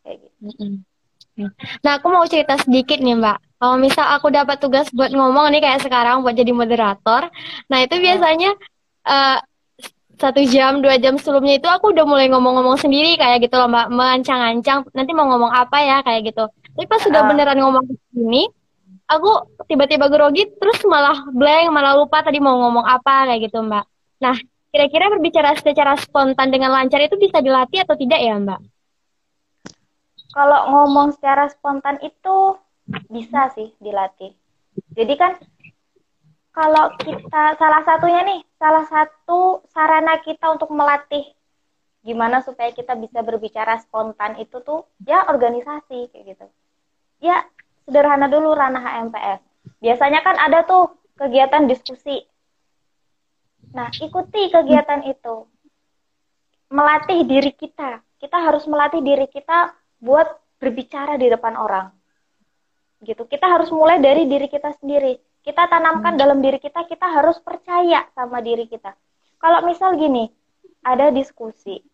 kayak 0.05 0.17
gitu 0.23 0.39
mm 0.39 0.55
-hmm. 0.55 1.51
nah 1.81 1.99
aku 1.99 2.07
mau 2.13 2.23
cerita 2.29 2.61
sedikit 2.61 3.01
nih 3.01 3.17
mbak 3.17 3.41
kalau 3.57 3.81
misal 3.81 4.05
aku 4.13 4.29
dapat 4.29 4.61
tugas 4.61 4.93
buat 4.93 5.11
ngomong 5.11 5.51
nih 5.57 5.65
kayak 5.65 5.83
sekarang 5.83 6.21
buat 6.21 6.37
jadi 6.37 6.53
moderator 6.53 7.33
nah 7.67 7.79
itu 7.81 7.97
biasanya 7.97 8.53
uh, 9.09 9.39
satu 10.17 10.41
jam 10.47 10.79
dua 10.81 10.97
jam 11.01 11.19
sebelumnya 11.19 11.59
itu 11.59 11.69
aku 11.69 11.91
udah 11.91 12.07
mulai 12.07 12.31
ngomong-ngomong 12.31 12.79
sendiri 12.79 13.19
kayak 13.19 13.45
gitu 13.47 13.55
loh 13.59 13.69
mbak. 13.71 13.91
Mengancang-ancang 13.91 14.87
nanti 14.95 15.13
mau 15.13 15.27
ngomong 15.29 15.51
apa 15.51 15.79
ya 15.83 15.97
kayak 16.07 16.35
gitu. 16.35 16.45
Tapi 16.49 16.87
pas 16.91 17.01
sudah 17.03 17.23
uh. 17.23 17.29
beneran 17.31 17.59
ngomong 17.59 17.85
ini 18.15 18.51
aku 19.05 19.31
tiba-tiba 19.69 20.09
grogi 20.09 20.49
terus 20.57 20.81
malah 20.89 21.29
blank 21.29 21.69
malah 21.69 21.93
lupa 21.95 22.25
tadi 22.25 22.41
mau 22.41 22.57
ngomong 22.67 22.87
apa 22.87 23.29
kayak 23.31 23.51
gitu 23.51 23.61
mbak. 23.63 23.85
Nah 24.23 24.37
kira-kira 24.75 25.07
berbicara 25.13 25.55
secara 25.55 25.95
spontan 26.01 26.51
dengan 26.51 26.75
lancar 26.75 26.99
itu 26.99 27.15
bisa 27.15 27.39
dilatih 27.39 27.87
atau 27.87 27.95
tidak 27.95 28.21
ya 28.21 28.35
mbak? 28.39 28.61
Kalau 30.35 30.61
ngomong 30.75 31.15
secara 31.15 31.47
spontan 31.47 32.03
itu 32.03 32.59
bisa 33.07 33.55
sih 33.55 33.71
dilatih. 33.79 34.35
Jadi 34.99 35.15
kan 35.15 35.39
kalau 36.55 36.95
kita 37.03 37.59
salah 37.59 37.83
satunya 37.83 38.23
nih 38.23 38.41
salah 38.57 38.87
satu 38.87 39.67
sarana 39.75 40.23
kita 40.23 40.55
untuk 40.55 40.71
melatih 40.71 41.27
gimana 42.07 42.41
supaya 42.41 42.71
kita 42.71 42.95
bisa 42.95 43.21
berbicara 43.27 43.81
spontan 43.83 44.39
itu 44.39 44.63
tuh 44.63 44.87
ya 45.03 45.27
organisasi 45.27 46.15
kayak 46.15 46.25
gitu 46.37 46.47
ya 47.19 47.43
sederhana 47.85 48.27
dulu 48.27 48.57
ranah 48.57 48.81
HMPS. 48.81 49.41
Biasanya 49.81 50.21
kan 50.25 50.37
ada 50.41 50.65
tuh 50.65 50.97
kegiatan 51.21 51.69
diskusi. 51.69 52.25
Nah, 53.77 53.93
ikuti 54.01 54.49
kegiatan 54.49 55.05
itu. 55.05 55.49
Melatih 56.73 57.23
diri 57.29 57.53
kita. 57.53 58.01
Kita 58.19 58.41
harus 58.41 58.65
melatih 58.65 59.05
diri 59.05 59.29
kita 59.29 59.73
buat 60.01 60.27
berbicara 60.57 61.21
di 61.21 61.29
depan 61.29 61.55
orang. 61.61 61.93
Gitu. 63.05 63.21
Kita 63.29 63.47
harus 63.53 63.69
mulai 63.69 64.01
dari 64.01 64.25
diri 64.25 64.49
kita 64.49 64.73
sendiri. 64.81 65.21
Kita 65.45 65.69
tanamkan 65.69 66.17
dalam 66.17 66.41
diri 66.41 66.57
kita, 66.57 66.89
kita 66.89 67.05
harus 67.05 67.37
percaya 67.37 68.09
sama 68.17 68.41
diri 68.41 68.65
kita. 68.65 68.97
Kalau 69.37 69.61
misal 69.69 69.93
gini, 70.01 70.33
ada 70.81 71.13
diskusi. 71.13 71.85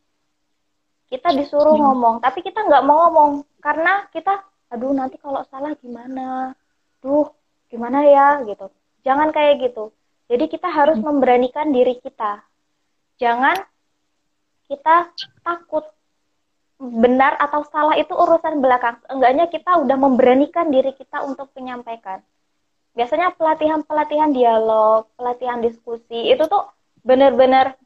Kita 1.10 1.34
disuruh 1.34 1.74
ngomong, 1.74 2.22
tapi 2.22 2.46
kita 2.46 2.62
nggak 2.62 2.86
mau 2.86 3.10
ngomong 3.10 3.42
karena 3.58 4.06
kita 4.14 4.46
aduh 4.70 4.94
nanti 4.94 5.18
kalau 5.18 5.42
salah 5.50 5.74
gimana? 5.82 6.54
Duh 7.02 7.26
gimana 7.66 8.06
ya? 8.06 8.38
Gitu. 8.46 8.70
Jangan 9.02 9.34
kayak 9.34 9.66
gitu. 9.66 9.90
Jadi 10.30 10.46
kita 10.46 10.70
harus 10.70 11.02
hmm. 11.02 11.10
memberanikan 11.10 11.74
diri 11.74 11.98
kita. 11.98 12.46
Jangan 13.18 13.58
kita 14.70 15.10
takut 15.42 15.90
benar 16.78 17.34
atau 17.42 17.66
salah 17.66 17.98
itu 17.98 18.14
urusan 18.14 18.62
belakang. 18.62 19.02
Enggaknya 19.10 19.50
kita 19.50 19.82
udah 19.82 19.98
memberanikan 19.98 20.70
diri 20.70 20.94
kita 20.94 21.26
untuk 21.26 21.50
menyampaikan 21.58 22.22
biasanya 22.94 23.34
pelatihan-pelatihan 23.38 24.30
dialog 24.34 25.06
pelatihan 25.14 25.62
diskusi 25.62 26.34
itu 26.34 26.44
tuh 26.50 26.66
benar-benar 27.06 27.78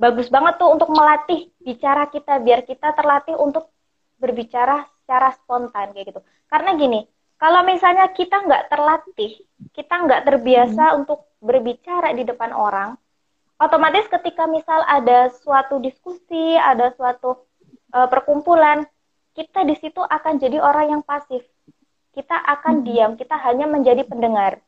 bagus 0.00 0.32
banget 0.32 0.56
tuh 0.56 0.72
untuk 0.72 0.88
melatih 0.92 1.52
bicara 1.60 2.08
kita 2.08 2.40
biar 2.40 2.64
kita 2.64 2.96
terlatih 2.96 3.36
untuk 3.36 3.68
berbicara 4.16 4.88
secara 5.00 5.32
spontan 5.36 5.92
kayak 5.92 6.12
gitu. 6.12 6.20
Karena 6.48 6.76
gini, 6.76 7.04
kalau 7.40 7.64
misalnya 7.64 8.08
kita 8.12 8.44
nggak 8.44 8.68
terlatih, 8.68 9.32
kita 9.72 9.94
nggak 10.06 10.24
terbiasa 10.28 10.84
hmm. 10.92 10.98
untuk 11.04 11.24
berbicara 11.40 12.12
di 12.12 12.24
depan 12.24 12.52
orang, 12.52 12.96
otomatis 13.56 14.08
ketika 14.08 14.44
misal 14.44 14.84
ada 14.84 15.32
suatu 15.32 15.80
diskusi, 15.80 16.56
ada 16.56 16.92
suatu 16.96 17.48
uh, 17.96 18.08
perkumpulan, 18.08 18.84
kita 19.36 19.64
di 19.64 19.76
situ 19.76 20.00
akan 20.04 20.36
jadi 20.36 20.60
orang 20.60 21.00
yang 21.00 21.02
pasif. 21.04 21.44
Kita 22.10 22.36
akan 22.36 22.82
hmm. 22.82 22.84
diam, 22.86 23.10
kita 23.14 23.36
hanya 23.38 23.70
menjadi 23.70 24.02
pendengar. 24.02 24.58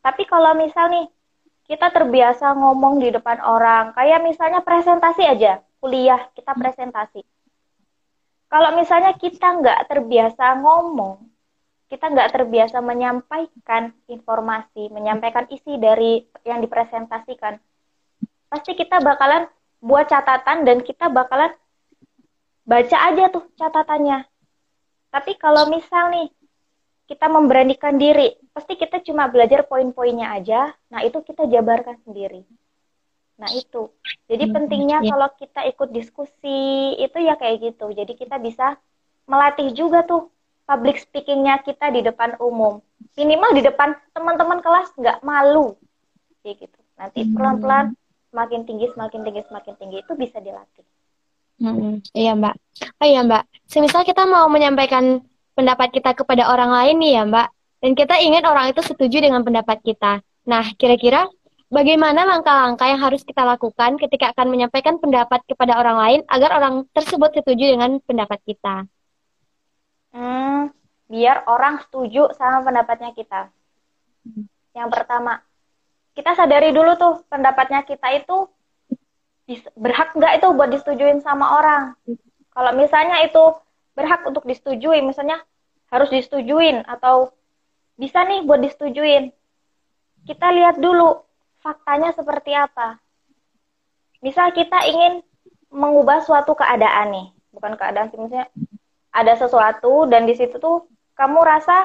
Tapi 0.00 0.24
kalau 0.28 0.56
misal 0.56 0.88
nih 0.92 1.06
kita 1.70 1.88
terbiasa 1.94 2.52
ngomong 2.56 3.00
di 3.00 3.14
depan 3.14 3.40
orang, 3.40 3.94
kayak 3.94 4.20
misalnya 4.20 4.60
presentasi 4.60 5.22
aja, 5.24 5.64
kuliah 5.80 6.20
kita 6.36 6.52
hmm. 6.52 6.60
presentasi. 6.60 7.22
Kalau 8.50 8.74
misalnya 8.74 9.14
kita 9.14 9.46
nggak 9.62 9.80
terbiasa 9.86 10.58
ngomong, 10.58 11.22
kita 11.86 12.10
nggak 12.10 12.30
terbiasa 12.34 12.82
menyampaikan 12.82 13.94
informasi, 14.10 14.90
menyampaikan 14.90 15.46
isi 15.50 15.78
dari 15.78 16.26
yang 16.42 16.58
dipresentasikan, 16.58 17.58
pasti 18.50 18.74
kita 18.74 18.98
bakalan 18.98 19.46
buat 19.78 20.10
catatan 20.10 20.66
dan 20.66 20.82
kita 20.82 21.08
bakalan 21.08 21.54
baca 22.66 22.96
aja 23.10 23.30
tuh 23.30 23.46
catatannya. 23.54 24.26
Tapi 25.10 25.32
kalau 25.38 25.66
misal 25.66 26.14
nih 26.14 26.30
kita 27.10 27.26
memberanikan 27.26 27.98
diri, 27.98 28.38
pasti 28.54 28.78
kita 28.78 29.02
cuma 29.02 29.26
belajar 29.26 29.66
poin-poinnya 29.66 30.30
aja. 30.30 30.70
Nah, 30.94 31.02
itu 31.02 31.18
kita 31.26 31.50
jabarkan 31.50 31.98
sendiri. 32.06 32.46
Nah, 33.34 33.50
itu. 33.50 33.90
Jadi 34.30 34.44
hmm, 34.46 34.54
pentingnya 34.54 34.98
ya. 35.02 35.10
kalau 35.10 35.28
kita 35.34 35.60
ikut 35.74 35.90
diskusi 35.90 36.94
itu 37.02 37.18
ya 37.18 37.34
kayak 37.34 37.66
gitu. 37.66 37.90
Jadi 37.90 38.14
kita 38.14 38.38
bisa 38.38 38.78
melatih 39.26 39.74
juga 39.74 40.06
tuh 40.06 40.30
public 40.70 41.02
speakingnya 41.02 41.58
kita 41.66 41.90
di 41.90 42.06
depan 42.06 42.38
umum. 42.38 42.78
Minimal 43.18 43.58
di 43.58 43.62
depan 43.66 43.98
teman-teman 44.14 44.62
kelas 44.62 44.94
nggak 44.94 45.18
malu. 45.26 45.74
Kayak 46.46 46.70
gitu. 46.70 46.80
Nanti 46.94 47.26
hmm. 47.26 47.34
pelan-pelan 47.34 47.86
semakin 48.30 48.60
tinggi, 48.62 48.86
semakin 48.94 49.20
tinggi, 49.26 49.42
semakin 49.50 49.74
tinggi 49.82 49.98
itu 49.98 50.12
bisa 50.14 50.38
dilatih. 50.38 50.86
Hmm, 51.60 52.00
iya 52.14 52.38
Mbak. 52.38 52.54
Oh 53.02 53.06
iya 53.08 53.20
Mbak, 53.20 53.68
semisal 53.68 54.06
kita 54.06 54.24
mau 54.24 54.48
menyampaikan 54.48 55.20
pendapat 55.60 55.92
kita 55.92 56.16
kepada 56.16 56.48
orang 56.48 56.72
lain 56.72 56.96
nih 57.04 57.12
ya 57.20 57.22
Mbak, 57.28 57.48
dan 57.84 57.92
kita 57.92 58.14
ingin 58.24 58.44
orang 58.48 58.72
itu 58.72 58.80
setuju 58.80 59.20
dengan 59.20 59.44
pendapat 59.44 59.84
kita. 59.84 60.24
Nah, 60.48 60.64
kira-kira 60.80 61.28
bagaimana 61.68 62.24
langkah-langkah 62.24 62.88
yang 62.88 63.00
harus 63.04 63.20
kita 63.20 63.44
lakukan 63.44 64.00
ketika 64.00 64.32
akan 64.32 64.48
menyampaikan 64.48 64.96
pendapat 64.96 65.44
kepada 65.44 65.76
orang 65.76 65.96
lain 66.00 66.20
agar 66.32 66.56
orang 66.56 66.88
tersebut 66.96 67.36
setuju 67.36 67.76
dengan 67.76 68.00
pendapat 68.08 68.40
kita? 68.48 68.88
Hmm, 70.16 70.72
biar 71.12 71.44
orang 71.44 71.84
setuju 71.84 72.32
sama 72.34 72.64
pendapatnya 72.64 73.12
kita. 73.12 73.52
Yang 74.72 74.88
pertama, 74.96 75.44
kita 76.16 76.32
sadari 76.34 76.72
dulu 76.72 76.96
tuh 76.96 77.20
pendapatnya 77.28 77.84
kita 77.84 78.16
itu 78.16 78.48
berhak 79.74 80.14
nggak 80.14 80.40
itu 80.40 80.46
buat 80.56 80.70
disetujuin 80.72 81.20
sama 81.20 81.58
orang. 81.58 81.82
Kalau 82.50 82.72
misalnya 82.74 83.22
itu 83.22 83.54
berhak 83.94 84.22
untuk 84.26 84.46
disetujui, 84.46 85.02
misalnya 85.02 85.42
harus 85.90 86.08
disetujuin 86.08 86.86
atau 86.86 87.34
bisa 87.98 88.22
nih 88.24 88.46
buat 88.46 88.62
disetujuin. 88.62 89.34
Kita 90.24 90.48
lihat 90.54 90.78
dulu 90.78 91.20
faktanya 91.60 92.14
seperti 92.16 92.56
apa. 92.56 92.96
Misal 94.24 94.54
kita 94.54 94.86
ingin 94.88 95.20
mengubah 95.68 96.24
suatu 96.24 96.56
keadaan 96.56 97.12
nih, 97.12 97.26
bukan 97.52 97.74
keadaan 97.76 98.08
sih, 98.10 98.18
misalnya 98.20 98.48
ada 99.10 99.34
sesuatu 99.34 100.06
dan 100.06 100.24
di 100.24 100.34
situ 100.38 100.56
tuh 100.62 100.86
kamu 101.18 101.42
rasa 101.42 101.84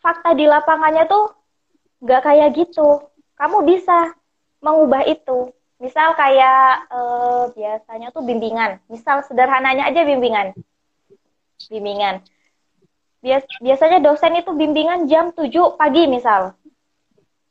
fakta 0.00 0.32
di 0.32 0.48
lapangannya 0.48 1.04
tuh 1.06 1.34
nggak 2.00 2.22
kayak 2.24 2.48
gitu. 2.56 3.04
Kamu 3.36 3.64
bisa 3.64 4.16
mengubah 4.64 5.04
itu. 5.08 5.52
Misal 5.80 6.12
kayak 6.12 6.88
eh, 6.92 7.44
biasanya 7.56 8.12
tuh 8.12 8.24
bimbingan. 8.24 8.80
Misal 8.88 9.24
sederhananya 9.24 9.88
aja 9.88 10.04
bimbingan. 10.04 10.52
Bimbingan. 11.68 12.24
Bias 13.20 13.44
biasanya 13.60 14.00
dosen 14.00 14.32
itu 14.40 14.50
bimbingan 14.56 15.04
jam 15.04 15.32
7 15.36 15.76
pagi 15.76 16.08
misal. 16.08 16.56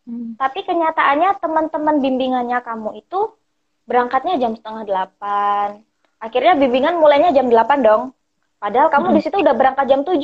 Hmm. 0.09 0.33
Tapi 0.33 0.65
kenyataannya 0.65 1.38
teman-teman 1.38 2.01
bimbingannya 2.01 2.57
kamu 2.65 2.97
itu 2.97 3.38
berangkatnya 3.85 4.41
jam 4.41 4.57
setengah 4.57 4.83
delapan. 4.89 5.85
Akhirnya 6.17 6.57
bimbingan 6.57 6.97
mulainya 6.97 7.29
jam 7.29 7.45
8 7.47 7.86
dong. 7.86 8.17
Padahal 8.58 8.89
kamu 8.89 9.13
hmm. 9.13 9.15
di 9.15 9.21
situ 9.21 9.38
udah 9.38 9.53
berangkat 9.53 9.86
jam 9.86 10.01
7. 10.01 10.17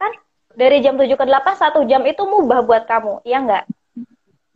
Kan 0.00 0.12
dari 0.56 0.80
jam 0.80 0.96
7 0.96 1.12
ke 1.12 1.24
8 1.28 1.60
satu 1.60 1.84
jam 1.84 2.00
itu 2.08 2.24
mubah 2.24 2.64
buat 2.64 2.88
kamu, 2.88 3.20
iya 3.28 3.38
nggak? 3.44 3.64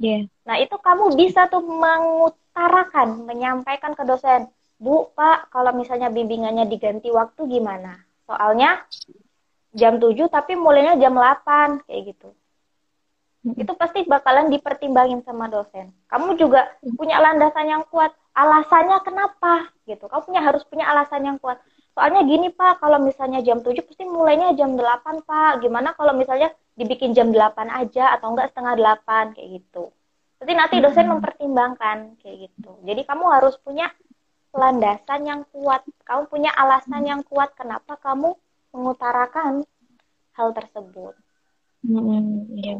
Yeah. 0.01 0.33
Nah, 0.49 0.57
itu 0.57 0.81
kamu 0.81 1.13
bisa 1.13 1.53
tuh 1.53 1.61
mengutarakan, 1.61 3.29
menyampaikan 3.29 3.93
ke 3.93 4.09
dosen, 4.09 4.49
Bu, 4.81 5.13
Pak, 5.13 5.53
kalau 5.53 5.77
misalnya 5.77 6.09
bimbingannya 6.09 6.65
diganti 6.65 7.13
waktu 7.13 7.45
gimana? 7.45 8.01
Soalnya 8.25 8.81
jam 9.77 9.99
7 9.99 10.27
tapi 10.31 10.59
mulainya 10.59 10.99
jam 10.99 11.15
8, 11.15 11.87
kayak 11.87 12.03
gitu. 12.15 12.29
Hmm. 13.47 13.57
Itu 13.57 13.73
pasti 13.75 14.05
bakalan 14.05 14.53
dipertimbangin 14.53 15.25
sama 15.25 15.49
dosen. 15.49 15.95
Kamu 16.11 16.37
juga 16.37 16.69
punya 16.99 17.23
landasan 17.23 17.67
yang 17.71 17.85
kuat. 17.89 18.13
Alasannya 18.37 18.99
kenapa? 19.03 19.73
Gitu. 19.89 20.05
Kamu 20.07 20.23
punya 20.27 20.43
harus 20.45 20.63
punya 20.67 20.87
alasan 20.91 21.25
yang 21.27 21.39
kuat 21.41 21.59
soalnya 21.95 22.23
gini 22.23 22.49
pak 22.55 22.79
kalau 22.79 23.03
misalnya 23.03 23.43
jam 23.43 23.61
7 23.61 23.75
pasti 23.83 24.07
mulainya 24.07 24.55
jam 24.55 24.79
8 24.79 25.27
pak 25.27 25.61
gimana 25.61 25.93
kalau 25.99 26.15
misalnya 26.15 26.55
dibikin 26.79 27.13
jam 27.13 27.35
8 27.35 27.67
aja 27.67 28.15
atau 28.15 28.33
enggak 28.33 28.55
setengah 28.55 28.75
8 28.79 29.37
kayak 29.37 29.51
gitu 29.61 29.93
Jadi 30.41 30.53
nanti 30.57 30.81
dosen 30.81 31.05
hmm. 31.05 31.13
mempertimbangkan 31.19 32.17
kayak 32.23 32.49
gitu 32.49 32.73
jadi 32.87 33.03
kamu 33.05 33.25
harus 33.29 33.59
punya 33.61 33.91
landasan 34.55 35.29
yang 35.29 35.43
kuat 35.51 35.83
kamu 36.07 36.23
punya 36.31 36.51
alasan 36.55 37.05
yang 37.05 37.23
kuat 37.27 37.53
kenapa 37.59 37.99
kamu 37.99 38.33
mengutarakan 38.71 39.67
hal 40.35 40.49
tersebut 40.55 41.15
hmm, 41.85 42.47
ya. 42.59 42.77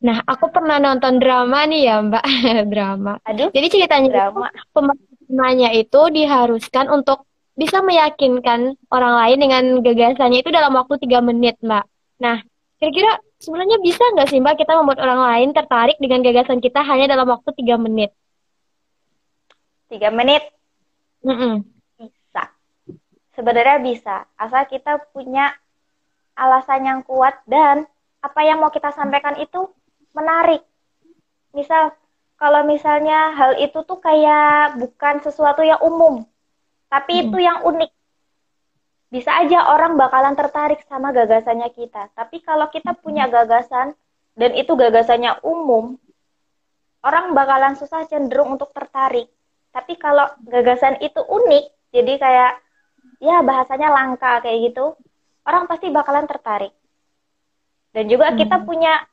Nah, 0.00 0.16
aku 0.24 0.48
pernah 0.48 0.80
nonton 0.80 1.20
drama 1.20 1.68
nih 1.68 1.92
ya, 1.92 2.00
Mbak. 2.00 2.24
drama. 2.72 3.20
Aduh. 3.28 3.52
Jadi 3.52 3.66
ceritanya 3.68 4.08
drama. 4.08 4.48
pemerannya 4.72 5.76
itu 5.76 6.00
diharuskan 6.08 6.88
untuk 6.88 7.28
bisa 7.52 7.84
meyakinkan 7.84 8.80
orang 8.88 9.14
lain 9.20 9.38
dengan 9.44 9.64
gagasannya 9.84 10.40
itu 10.40 10.48
dalam 10.48 10.72
waktu 10.72 10.96
tiga 11.04 11.20
menit, 11.20 11.60
Mbak. 11.60 11.84
Nah, 12.24 12.40
kira-kira 12.80 13.20
sebenarnya 13.36 13.76
bisa 13.84 14.00
nggak 14.16 14.28
sih, 14.32 14.40
Mbak, 14.40 14.64
kita 14.64 14.72
membuat 14.80 15.04
orang 15.04 15.20
lain 15.20 15.48
tertarik 15.52 16.00
dengan 16.00 16.24
gagasan 16.24 16.64
kita 16.64 16.80
hanya 16.80 17.12
dalam 17.12 17.28
waktu 17.28 17.52
tiga 17.60 17.76
menit? 17.76 18.16
Tiga 19.92 20.08
menit? 20.08 20.48
Mm 21.20 21.36
-mm. 21.36 21.54
Sebenarnya 23.40 23.80
bisa, 23.80 24.28
asal 24.36 24.68
kita 24.68 25.00
punya 25.16 25.48
alasan 26.36 26.84
yang 26.84 27.00
kuat 27.00 27.40
dan 27.48 27.88
apa 28.20 28.40
yang 28.44 28.60
mau 28.60 28.68
kita 28.68 28.92
sampaikan 28.92 29.32
itu 29.40 29.64
menarik. 30.12 30.60
Misal, 31.56 31.96
kalau 32.36 32.68
misalnya 32.68 33.32
hal 33.32 33.56
itu 33.56 33.80
tuh 33.80 33.96
kayak 33.96 34.76
bukan 34.76 35.24
sesuatu 35.24 35.64
yang 35.64 35.80
umum, 35.80 36.20
tapi 36.92 37.16
hmm. 37.16 37.22
itu 37.32 37.38
yang 37.40 37.64
unik. 37.64 37.90
Bisa 39.08 39.32
aja 39.40 39.72
orang 39.72 39.96
bakalan 39.96 40.36
tertarik 40.36 40.84
sama 40.84 41.08
gagasannya 41.08 41.72
kita. 41.72 42.12
Tapi 42.12 42.44
kalau 42.44 42.68
kita 42.68 42.92
punya 42.92 43.24
gagasan 43.24 43.96
dan 44.36 44.52
itu 44.52 44.76
gagasannya 44.76 45.40
umum, 45.48 45.96
orang 47.00 47.32
bakalan 47.32 47.72
susah 47.72 48.04
cenderung 48.04 48.52
untuk 48.60 48.68
tertarik. 48.76 49.32
Tapi 49.72 49.96
kalau 49.96 50.28
gagasan 50.44 51.00
itu 51.00 51.24
unik, 51.24 51.64
jadi 51.88 52.12
kayak 52.20 52.52
ya 53.20 53.44
bahasanya 53.44 53.92
langka 53.92 54.40
kayak 54.40 54.72
gitu, 54.72 54.96
orang 55.44 55.68
pasti 55.68 55.92
bakalan 55.92 56.26
tertarik. 56.26 56.72
Dan 57.92 58.08
juga 58.08 58.32
hmm. 58.32 58.38
kita 58.40 58.56
punya 58.64 59.04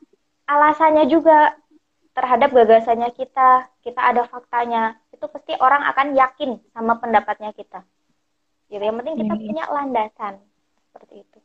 alasannya 0.47 1.05
juga 1.11 1.53
terhadap 2.15 2.49
gagasannya 2.49 3.13
kita, 3.13 3.69
kita 3.85 4.01
ada 4.01 4.25
faktanya 4.25 4.97
itu 5.13 5.25
pasti 5.29 5.53
orang 5.59 5.85
akan 5.91 6.17
yakin 6.17 6.57
sama 6.73 6.97
pendapatnya 6.97 7.53
kita. 7.53 7.83
Jadi 8.71 8.83
yang 8.83 8.97
penting 9.01 9.15
kita 9.21 9.33
hmm. 9.35 9.45
punya 9.45 9.63
landasan 9.69 10.33
seperti 10.89 11.21
itu. 11.21 11.37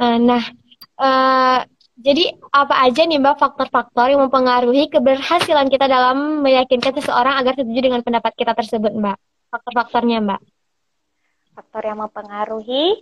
Uh, 0.00 0.16
nah, 0.20 0.42
uh, 1.00 1.60
jadi 1.96 2.36
apa 2.52 2.76
aja 2.84 3.08
nih 3.08 3.20
Mbak 3.20 3.40
faktor-faktor 3.40 4.12
yang 4.12 4.20
mempengaruhi 4.28 4.92
keberhasilan 4.92 5.68
kita 5.72 5.88
dalam 5.88 6.44
meyakinkan 6.44 6.92
seseorang 6.96 7.40
agar 7.40 7.56
setuju 7.56 7.80
dengan 7.80 8.04
pendapat 8.04 8.36
kita 8.36 8.52
tersebut, 8.52 8.92
Mbak? 8.92 9.16
Faktor-faktornya, 9.48 10.20
Mbak? 10.20 10.40
Faktor 11.56 11.88
yang 11.88 12.04
mempengaruhi 12.04 13.00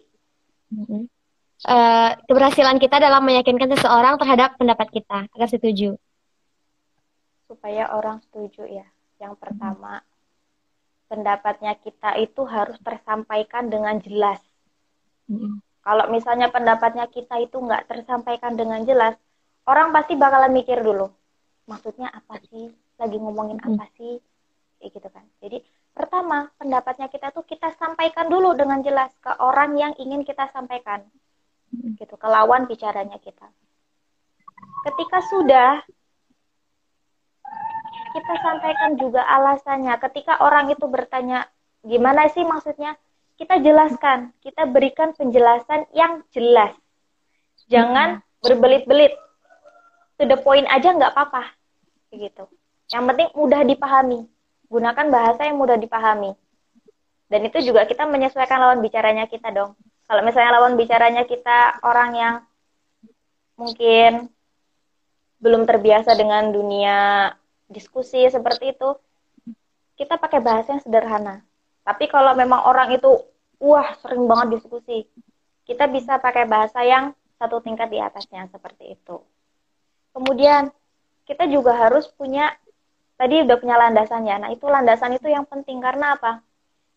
uh, 1.66 2.10
keberhasilan 2.30 2.78
kita 2.78 3.02
dalam 3.02 3.26
meyakinkan 3.26 3.74
seseorang 3.74 4.14
terhadap 4.14 4.54
pendapat 4.54 4.88
kita 4.94 5.26
agar 5.34 5.48
setuju. 5.50 5.98
Supaya 7.50 7.90
orang 7.90 8.22
setuju 8.22 8.62
ya. 8.70 8.86
Yang 9.18 9.34
pertama, 9.42 10.02
pendapatnya 11.10 11.74
kita 11.78 12.18
itu 12.18 12.46
harus 12.46 12.78
tersampaikan 12.82 13.70
dengan 13.70 13.98
jelas. 13.98 14.38
Hmm. 15.26 15.58
Kalau 15.84 16.08
misalnya 16.08 16.48
pendapatnya 16.48 17.10
kita 17.10 17.42
itu 17.44 17.60
nggak 17.60 17.90
tersampaikan 17.90 18.56
dengan 18.56 18.86
jelas, 18.88 19.18
orang 19.68 19.92
pasti 19.92 20.16
bakalan 20.16 20.54
mikir 20.54 20.80
dulu, 20.80 21.12
maksudnya 21.68 22.08
apa 22.08 22.40
sih? 22.48 22.72
Lagi 22.96 23.16
ngomongin 23.20 23.60
hmm. 23.60 23.68
apa 23.74 23.84
sih? 23.98 24.22
Kayak 24.80 24.90
gitu 24.96 25.08
kan. 25.12 25.26
Jadi 25.44 25.58
pertama, 25.94 26.50
pendapatnya 26.59 27.07
kita 27.09 27.30
tuh 27.30 27.46
kita 27.46 27.70
sampaikan 27.78 28.26
dulu 28.26 28.52
dengan 28.59 28.83
jelas 28.83 29.14
ke 29.22 29.30
orang 29.38 29.78
yang 29.78 29.92
ingin 29.96 30.26
kita 30.26 30.50
sampaikan. 30.50 31.07
Gitu, 31.74 32.14
ke 32.14 32.28
lawan 32.28 32.66
bicaranya 32.66 33.18
kita. 33.18 33.46
Ketika 34.85 35.18
sudah 35.26 35.83
kita 38.14 38.35
sampaikan 38.38 38.94
juga 38.94 39.26
alasannya. 39.26 39.98
Ketika 39.98 40.38
orang 40.38 40.70
itu 40.70 40.87
bertanya, 40.87 41.50
gimana 41.83 42.30
sih 42.30 42.46
maksudnya? 42.46 42.94
Kita 43.35 43.59
jelaskan, 43.59 44.30
kita 44.38 44.70
berikan 44.70 45.11
penjelasan 45.18 45.90
yang 45.90 46.22
jelas. 46.30 46.70
Jangan 47.66 48.22
berbelit-belit. 48.38 49.18
To 50.22 50.30
the 50.30 50.38
point 50.38 50.70
aja 50.70 50.94
nggak 50.94 51.11
apa-apa. 51.11 51.59
Begitu. 52.14 52.46
Yang 52.94 53.04
penting 53.11 53.28
mudah 53.35 53.61
dipahami. 53.66 54.30
Gunakan 54.74 55.06
bahasa 55.06 55.46
yang 55.46 55.62
mudah 55.62 55.78
dipahami. 55.78 56.34
Dan 57.30 57.46
itu 57.46 57.62
juga 57.62 57.87
kita 57.87 58.10
menyesuaikan 58.10 58.58
lawan 58.58 58.82
bicaranya 58.82 59.30
kita 59.30 59.54
dong. 59.54 59.78
Kalau 60.10 60.26
misalnya 60.26 60.58
lawan 60.58 60.74
bicaranya 60.74 61.22
kita 61.22 61.78
orang 61.87 62.10
yang 62.18 62.34
mungkin 63.54 64.34
belum 65.38 65.62
terbiasa 65.62 66.18
dengan 66.18 66.50
dunia 66.50 67.30
diskusi 67.70 68.26
seperti 68.26 68.74
itu, 68.74 68.98
kita 69.94 70.18
pakai 70.18 70.42
bahasa 70.42 70.74
yang 70.74 70.82
sederhana. 70.82 71.46
Tapi 71.87 72.10
kalau 72.10 72.34
memang 72.34 72.66
orang 72.66 72.98
itu, 72.98 73.14
wah 73.62 73.94
sering 74.02 74.26
banget 74.26 74.58
diskusi, 74.58 75.06
kita 75.70 75.87
bisa 75.87 76.18
pakai 76.18 76.50
bahasa 76.50 76.82
yang 76.82 77.14
satu 77.38 77.62
tingkat 77.62 77.94
di 77.94 78.02
atasnya 78.02 78.50
seperti 78.50 78.98
itu. 78.98 79.22
Kemudian 80.10 80.74
kita 81.24 81.46
juga 81.48 81.78
harus 81.78 82.10
punya 82.10 82.52
tadi 83.14 83.44
udah 83.46 83.57
punya 83.59 83.77
landasannya. 83.79 84.37
Nah, 84.46 84.50
itu 84.50 84.66
landasan 84.66 85.14
itu 85.14 85.29
yang 85.31 85.46
penting 85.46 85.79
karena 85.79 86.18
apa? 86.18 86.42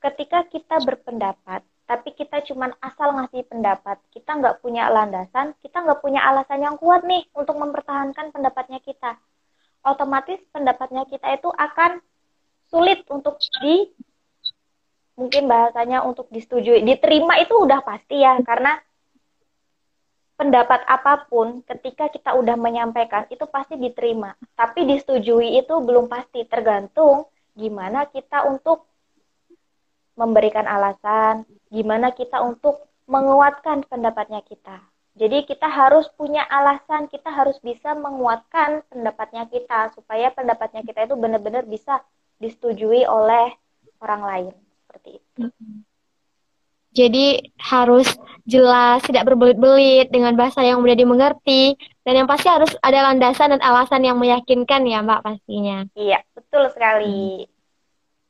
Ketika 0.02 0.46
kita 0.46 0.82
berpendapat, 0.86 1.66
tapi 1.88 2.12
kita 2.14 2.44
cuma 2.46 2.76
asal 2.84 3.16
ngasih 3.16 3.48
pendapat, 3.48 3.98
kita 4.12 4.38
nggak 4.38 4.60
punya 4.60 4.92
landasan, 4.92 5.56
kita 5.64 5.82
nggak 5.82 6.04
punya 6.04 6.22
alasan 6.22 6.60
yang 6.62 6.76
kuat 6.76 7.08
nih 7.08 7.24
untuk 7.34 7.56
mempertahankan 7.56 8.36
pendapatnya 8.36 8.84
kita. 8.84 9.16
Otomatis 9.88 10.38
pendapatnya 10.52 11.08
kita 11.08 11.40
itu 11.40 11.48
akan 11.48 12.04
sulit 12.68 13.08
untuk 13.08 13.40
di 13.64 13.88
mungkin 15.18 15.50
bahasanya 15.50 16.06
untuk 16.06 16.30
disetujui, 16.30 16.86
diterima 16.86 17.42
itu 17.42 17.56
udah 17.58 17.82
pasti 17.82 18.22
ya 18.22 18.38
karena 18.46 18.78
pendapat 20.38 20.86
apa 20.86 21.26
pun 21.28 21.66
ketika 21.66 22.08
kita 22.14 22.38
udah 22.38 22.54
menyampaikan 22.56 23.26
itu 23.34 23.44
pasti 23.50 23.76
diterima. 23.76 24.38
Tapi 24.54 24.86
disetujui 24.86 25.58
itu 25.58 25.74
belum 25.82 26.06
pasti, 26.08 26.46
tergantung 26.46 27.26
gimana 27.58 28.06
kita 28.06 28.46
untuk 28.46 28.86
memberikan 30.14 30.70
alasan, 30.70 31.46
gimana 31.74 32.14
kita 32.14 32.42
untuk 32.46 32.86
menguatkan 33.10 33.86
pendapatnya 33.90 34.46
kita. 34.46 34.78
Jadi 35.18 35.50
kita 35.50 35.66
harus 35.66 36.06
punya 36.14 36.46
alasan, 36.46 37.10
kita 37.10 37.34
harus 37.34 37.58
bisa 37.66 37.98
menguatkan 37.98 38.86
pendapatnya 38.86 39.50
kita 39.50 39.90
supaya 39.98 40.30
pendapatnya 40.30 40.86
kita 40.86 41.10
itu 41.10 41.18
benar-benar 41.18 41.66
bisa 41.66 42.06
disetujui 42.38 43.02
oleh 43.10 43.50
orang 43.98 44.22
lain 44.22 44.54
seperti 44.86 45.18
itu. 45.18 45.42
Jadi 46.98 47.54
harus 47.62 48.10
jelas, 48.50 49.06
tidak 49.06 49.30
berbelit-belit 49.30 50.10
dengan 50.10 50.34
bahasa 50.34 50.66
yang 50.66 50.82
mudah 50.82 50.98
dimengerti 50.98 51.78
dan 52.02 52.24
yang 52.24 52.28
pasti 52.32 52.50
harus 52.50 52.74
ada 52.82 53.12
landasan 53.12 53.54
dan 53.54 53.62
alasan 53.62 54.02
yang 54.02 54.18
meyakinkan 54.18 54.82
ya 54.90 55.06
Mbak 55.06 55.22
pastinya. 55.22 55.86
Iya, 55.94 56.26
betul 56.34 56.66
sekali. 56.74 57.46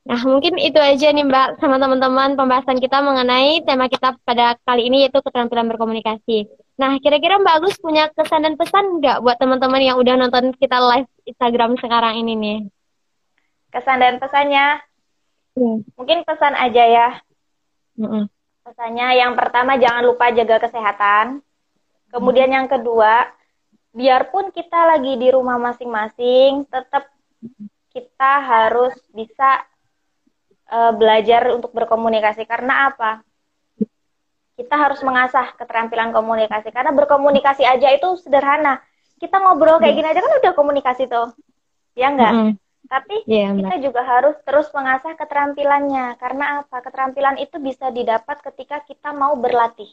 Nah, 0.03 0.19
mungkin 0.27 0.59
itu 0.59 0.75
aja 0.75 1.15
nih 1.15 1.23
Mbak 1.23 1.63
sama 1.63 1.79
teman-teman 1.79 2.35
pembahasan 2.35 2.83
kita 2.83 2.99
mengenai 2.99 3.63
tema 3.63 3.87
kita 3.87 4.19
pada 4.27 4.59
kali 4.67 4.91
ini 4.91 5.07
yaitu 5.07 5.23
keterampilan 5.23 5.71
berkomunikasi. 5.71 6.51
Nah, 6.75 6.99
kira-kira 6.99 7.39
Mbak 7.39 7.55
Agus 7.63 7.75
punya 7.79 8.11
kesan 8.11 8.43
dan 8.43 8.59
pesan 8.59 8.99
nggak 8.99 9.23
buat 9.23 9.39
teman-teman 9.39 9.79
yang 9.79 9.95
udah 9.95 10.19
nonton 10.19 10.51
kita 10.59 10.75
live 10.75 11.07
Instagram 11.23 11.79
sekarang 11.79 12.19
ini 12.19 12.33
nih? 12.35 12.59
Kesan 13.71 14.03
dan 14.03 14.19
pesannya? 14.19 14.83
Hmm. 15.55 15.87
Mungkin 15.95 16.27
pesan 16.27 16.53
aja 16.59 16.83
ya. 16.83 17.09
Hmm 17.95 18.27
Pesannya 18.67 19.15
yang 19.15 19.31
pertama 19.31 19.79
jangan 19.79 20.03
lupa 20.03 20.27
jaga 20.35 20.59
kesehatan. 20.59 21.39
Kemudian 22.11 22.51
yang 22.51 22.67
kedua, 22.67 23.31
biarpun 23.95 24.51
kita 24.51 24.91
lagi 24.91 25.15
di 25.15 25.31
rumah 25.31 25.55
masing-masing, 25.55 26.67
tetap 26.67 27.07
kita 27.95 28.31
harus 28.43 28.91
bisa 29.15 29.63
uh, 30.67 30.91
belajar 30.91 31.47
untuk 31.55 31.71
berkomunikasi. 31.71 32.43
Karena 32.43 32.91
apa? 32.91 33.23
Kita 34.59 34.75
harus 34.75 34.99
mengasah 34.99 35.55
keterampilan 35.55 36.11
komunikasi. 36.11 36.67
Karena 36.75 36.91
berkomunikasi 36.91 37.63
aja 37.63 37.87
itu 37.95 38.19
sederhana. 38.19 38.83
Kita 39.15 39.39
ngobrol 39.39 39.79
kayak 39.79 39.95
gini 39.95 40.07
aja 40.11 40.19
kan 40.19 40.43
udah 40.43 40.51
komunikasi 40.51 41.07
tuh. 41.07 41.31
Ya 41.95 42.11
enggak? 42.11 42.35
Mm 42.35 42.43
-hmm. 42.51 42.66
Tapi 42.87 43.27
yeah, 43.27 43.51
kita 43.51 43.83
juga 43.83 44.01
harus 44.03 44.35
terus 44.47 44.71
mengasah 44.71 45.13
keterampilannya. 45.19 46.15
Karena 46.17 46.63
apa? 46.63 46.79
Keterampilan 46.79 47.37
itu 47.39 47.59
bisa 47.59 47.91
didapat 47.91 48.39
ketika 48.41 48.79
kita 48.83 49.11
mau 49.11 49.35
berlatih. 49.35 49.91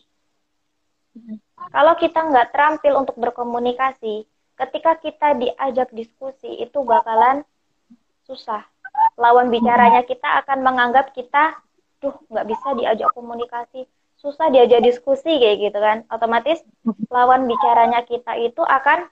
Kalau 1.71 1.95
kita 1.95 2.27
nggak 2.27 2.51
terampil 2.51 2.99
untuk 2.99 3.15
berkomunikasi, 3.19 4.27
ketika 4.59 4.99
kita 4.99 5.39
diajak 5.39 5.91
diskusi 5.95 6.59
itu 6.59 6.83
bakalan 6.83 7.47
susah. 8.27 8.67
Lawan 9.19 9.51
bicaranya 9.51 10.07
kita 10.07 10.43
akan 10.43 10.63
menganggap 10.63 11.11
kita, 11.15 11.59
tuh 11.99 12.15
nggak 12.31 12.47
bisa 12.47 12.69
diajak 12.79 13.11
komunikasi, 13.15 13.87
susah 14.19 14.51
diajak 14.51 14.83
diskusi 14.83 15.39
kayak 15.39 15.71
gitu 15.71 15.79
kan. 15.79 15.99
Otomatis 16.11 16.63
lawan 17.11 17.47
bicaranya 17.51 18.03
kita 18.07 18.39
itu 18.39 18.63
akan 18.63 19.07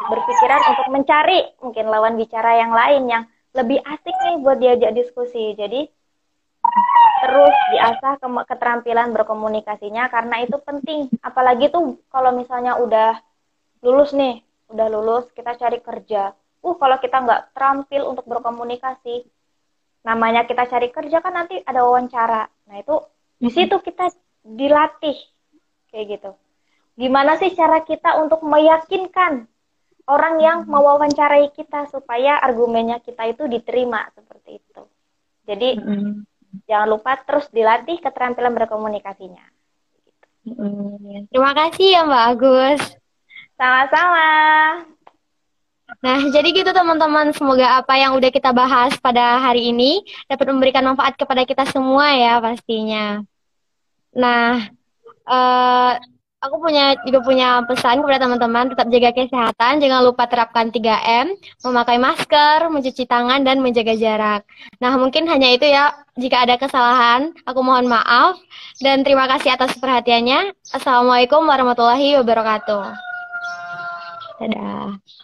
berpikiran 0.00 0.60
untuk 0.72 0.86
mencari 0.88 1.40
mungkin 1.60 1.86
lawan 1.92 2.16
bicara 2.16 2.56
yang 2.56 2.72
lain 2.72 3.02
yang 3.10 3.24
lebih 3.52 3.82
asik 3.82 4.16
nih 4.24 4.36
buat 4.40 4.58
diajak 4.62 4.92
diskusi. 4.96 5.52
Jadi 5.58 5.84
terus 7.20 7.56
diasah 7.76 8.16
ke 8.16 8.28
keterampilan 8.48 9.12
berkomunikasinya 9.12 10.08
karena 10.08 10.40
itu 10.44 10.56
penting. 10.62 11.12
Apalagi 11.20 11.68
tuh 11.68 12.00
kalau 12.08 12.32
misalnya 12.32 12.80
udah 12.80 13.20
lulus 13.84 14.16
nih, 14.16 14.40
udah 14.72 14.86
lulus 14.88 15.28
kita 15.36 15.56
cari 15.58 15.82
kerja. 15.84 16.32
Uh 16.60 16.76
kalau 16.76 16.96
kita 17.00 17.20
nggak 17.20 17.56
terampil 17.56 18.02
untuk 18.08 18.24
berkomunikasi, 18.28 19.24
namanya 20.04 20.44
kita 20.48 20.68
cari 20.68 20.88
kerja 20.92 21.20
kan 21.20 21.32
nanti 21.36 21.60
ada 21.64 21.84
wawancara. 21.84 22.48
Nah 22.68 22.76
itu 22.80 22.96
di 23.40 23.48
situ 23.52 23.76
kita 23.80 24.12
dilatih 24.44 25.16
kayak 25.92 26.06
gitu. 26.16 26.30
Gimana 27.00 27.40
sih 27.40 27.56
cara 27.56 27.80
kita 27.80 28.20
untuk 28.20 28.44
meyakinkan 28.44 29.48
orang 30.10 30.42
yang 30.42 30.58
mewawancarai 30.66 31.54
kita 31.54 31.86
supaya 31.86 32.42
argumennya 32.42 32.98
kita 32.98 33.30
itu 33.30 33.46
diterima 33.46 34.10
seperti 34.10 34.58
itu. 34.58 34.82
Jadi 35.46 35.78
mm-hmm. 35.78 36.12
jangan 36.66 36.88
lupa 36.90 37.14
terus 37.22 37.46
dilatih 37.54 38.02
keterampilan 38.02 38.52
berkomunikasinya. 38.58 39.46
Mm-hmm. 40.50 41.30
Terima 41.30 41.52
kasih 41.54 41.86
ya 41.94 42.02
Mbak 42.02 42.24
Agus. 42.34 42.82
Sama-sama. 43.54 44.28
Nah, 46.00 46.22
jadi 46.30 46.48
gitu 46.54 46.70
teman-teman, 46.70 47.34
semoga 47.34 47.82
apa 47.82 47.98
yang 47.98 48.14
udah 48.14 48.30
kita 48.30 48.54
bahas 48.54 48.94
pada 49.02 49.42
hari 49.42 49.74
ini 49.74 50.06
dapat 50.30 50.46
memberikan 50.48 50.86
manfaat 50.86 51.18
kepada 51.18 51.42
kita 51.42 51.66
semua 51.66 52.14
ya 52.14 52.38
pastinya. 52.38 53.20
Nah, 54.14 54.70
uh, 55.26 55.92
aku 56.40 56.56
punya 56.56 56.96
juga 57.04 57.20
punya 57.20 57.48
pesan 57.68 58.00
kepada 58.00 58.24
teman-teman 58.24 58.72
tetap 58.72 58.88
jaga 58.88 59.10
kesehatan, 59.12 59.72
jangan 59.84 60.00
lupa 60.00 60.24
terapkan 60.24 60.72
3M, 60.72 61.36
memakai 61.68 62.00
masker, 62.00 62.72
mencuci 62.72 63.04
tangan 63.04 63.44
dan 63.44 63.60
menjaga 63.60 63.92
jarak. 63.92 64.42
Nah, 64.80 64.96
mungkin 64.96 65.28
hanya 65.28 65.52
itu 65.52 65.68
ya. 65.68 65.92
Jika 66.20 66.44
ada 66.44 66.60
kesalahan, 66.60 67.32
aku 67.48 67.60
mohon 67.64 67.88
maaf 67.88 68.36
dan 68.84 69.00
terima 69.00 69.24
kasih 69.24 69.56
atas 69.56 69.76
perhatiannya. 69.80 70.52
Assalamualaikum 70.72 71.44
warahmatullahi 71.44 72.20
wabarakatuh. 72.20 72.84
Dadah. 74.40 75.19